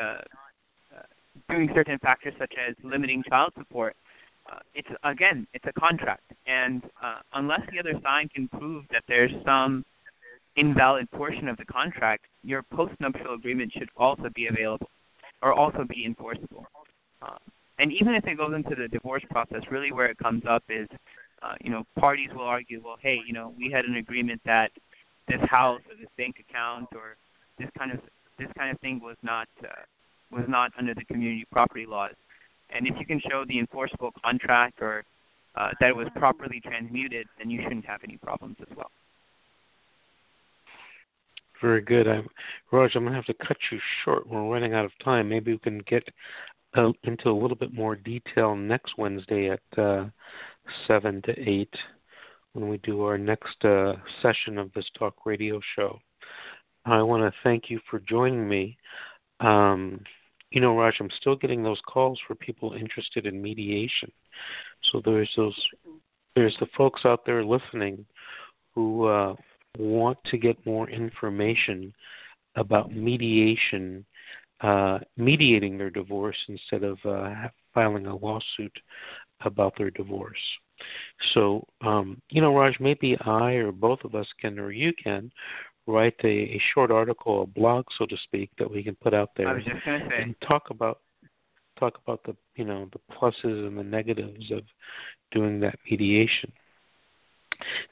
[0.00, 1.02] uh, uh,
[1.48, 3.96] doing certain factors such as limiting child support,
[4.52, 9.04] uh, it's again it's a contract, and uh, unless the other side can prove that
[9.08, 9.84] there's some
[10.56, 14.88] invalid portion of the contract, your postnuptial agreement should also be available
[15.42, 16.66] or also be enforceable.
[17.20, 17.38] Uh,
[17.78, 20.88] and even if it goes into the divorce process, really where it comes up is,
[21.42, 24.70] uh, you know, parties will argue, well, hey, you know, we had an agreement that
[25.28, 27.16] this house or this bank account or
[27.58, 28.00] this kind of
[28.38, 29.68] this kind of thing was not uh,
[30.30, 32.14] was not under the community property laws.
[32.70, 35.04] And if you can show the enforceable contract or
[35.54, 38.90] uh, that it was properly transmuted, then you shouldn't have any problems as well.
[41.62, 42.08] Very good.
[42.08, 42.26] I'm,
[42.72, 44.28] Raj, I'm going to have to cut you short.
[44.28, 45.28] We're running out of time.
[45.28, 46.02] Maybe we can get
[46.76, 50.06] uh, into a little bit more detail next Wednesday at uh,
[50.88, 51.68] 7 to 8
[52.54, 56.00] when we do our next uh, session of this talk radio show.
[56.84, 58.76] I want to thank you for joining me.
[59.38, 60.00] Um,
[60.50, 64.10] you know, Raj, I'm still getting those calls for people interested in mediation.
[64.90, 65.56] So there's those,
[66.34, 68.04] there's the folks out there listening
[68.74, 69.36] who uh,
[69.78, 71.92] want to get more information
[72.56, 74.04] about mediation,
[74.60, 78.76] uh, mediating their divorce instead of uh, filing a lawsuit
[79.44, 80.38] about their divorce.
[81.34, 85.30] So, um, you know, Raj, maybe I or both of us can, or you can,
[85.86, 89.30] write a, a short article, a blog, so to speak, that we can put out
[89.36, 89.48] there.
[89.48, 90.22] I was just going to say.
[90.22, 91.00] And talk about
[91.78, 94.62] talk about the you know the pluses and the negatives of
[95.32, 96.52] doing that mediation.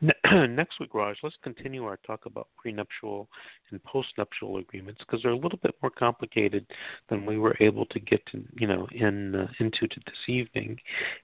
[0.50, 3.28] Next week, Raj, let's continue our talk about prenuptial
[3.70, 6.66] and postnuptial agreements because they're a little bit more complicated
[7.08, 10.78] than we were able to get to, you know in uh, into this evening,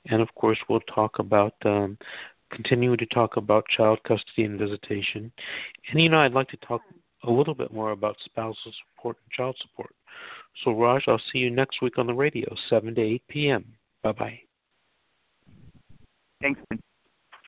[0.07, 1.99] and of course we'll talk about um,
[2.51, 5.33] continue to talk about child custody and visitation.
[5.91, 6.83] And, you know, I'd like to talk
[7.25, 9.95] a little bit more about spousal support and child support.
[10.65, 13.65] So, Raj, I'll see you next week on the radio, 7 to 8 p.m.
[14.03, 14.41] Bye bye.
[16.41, 16.61] Thanks.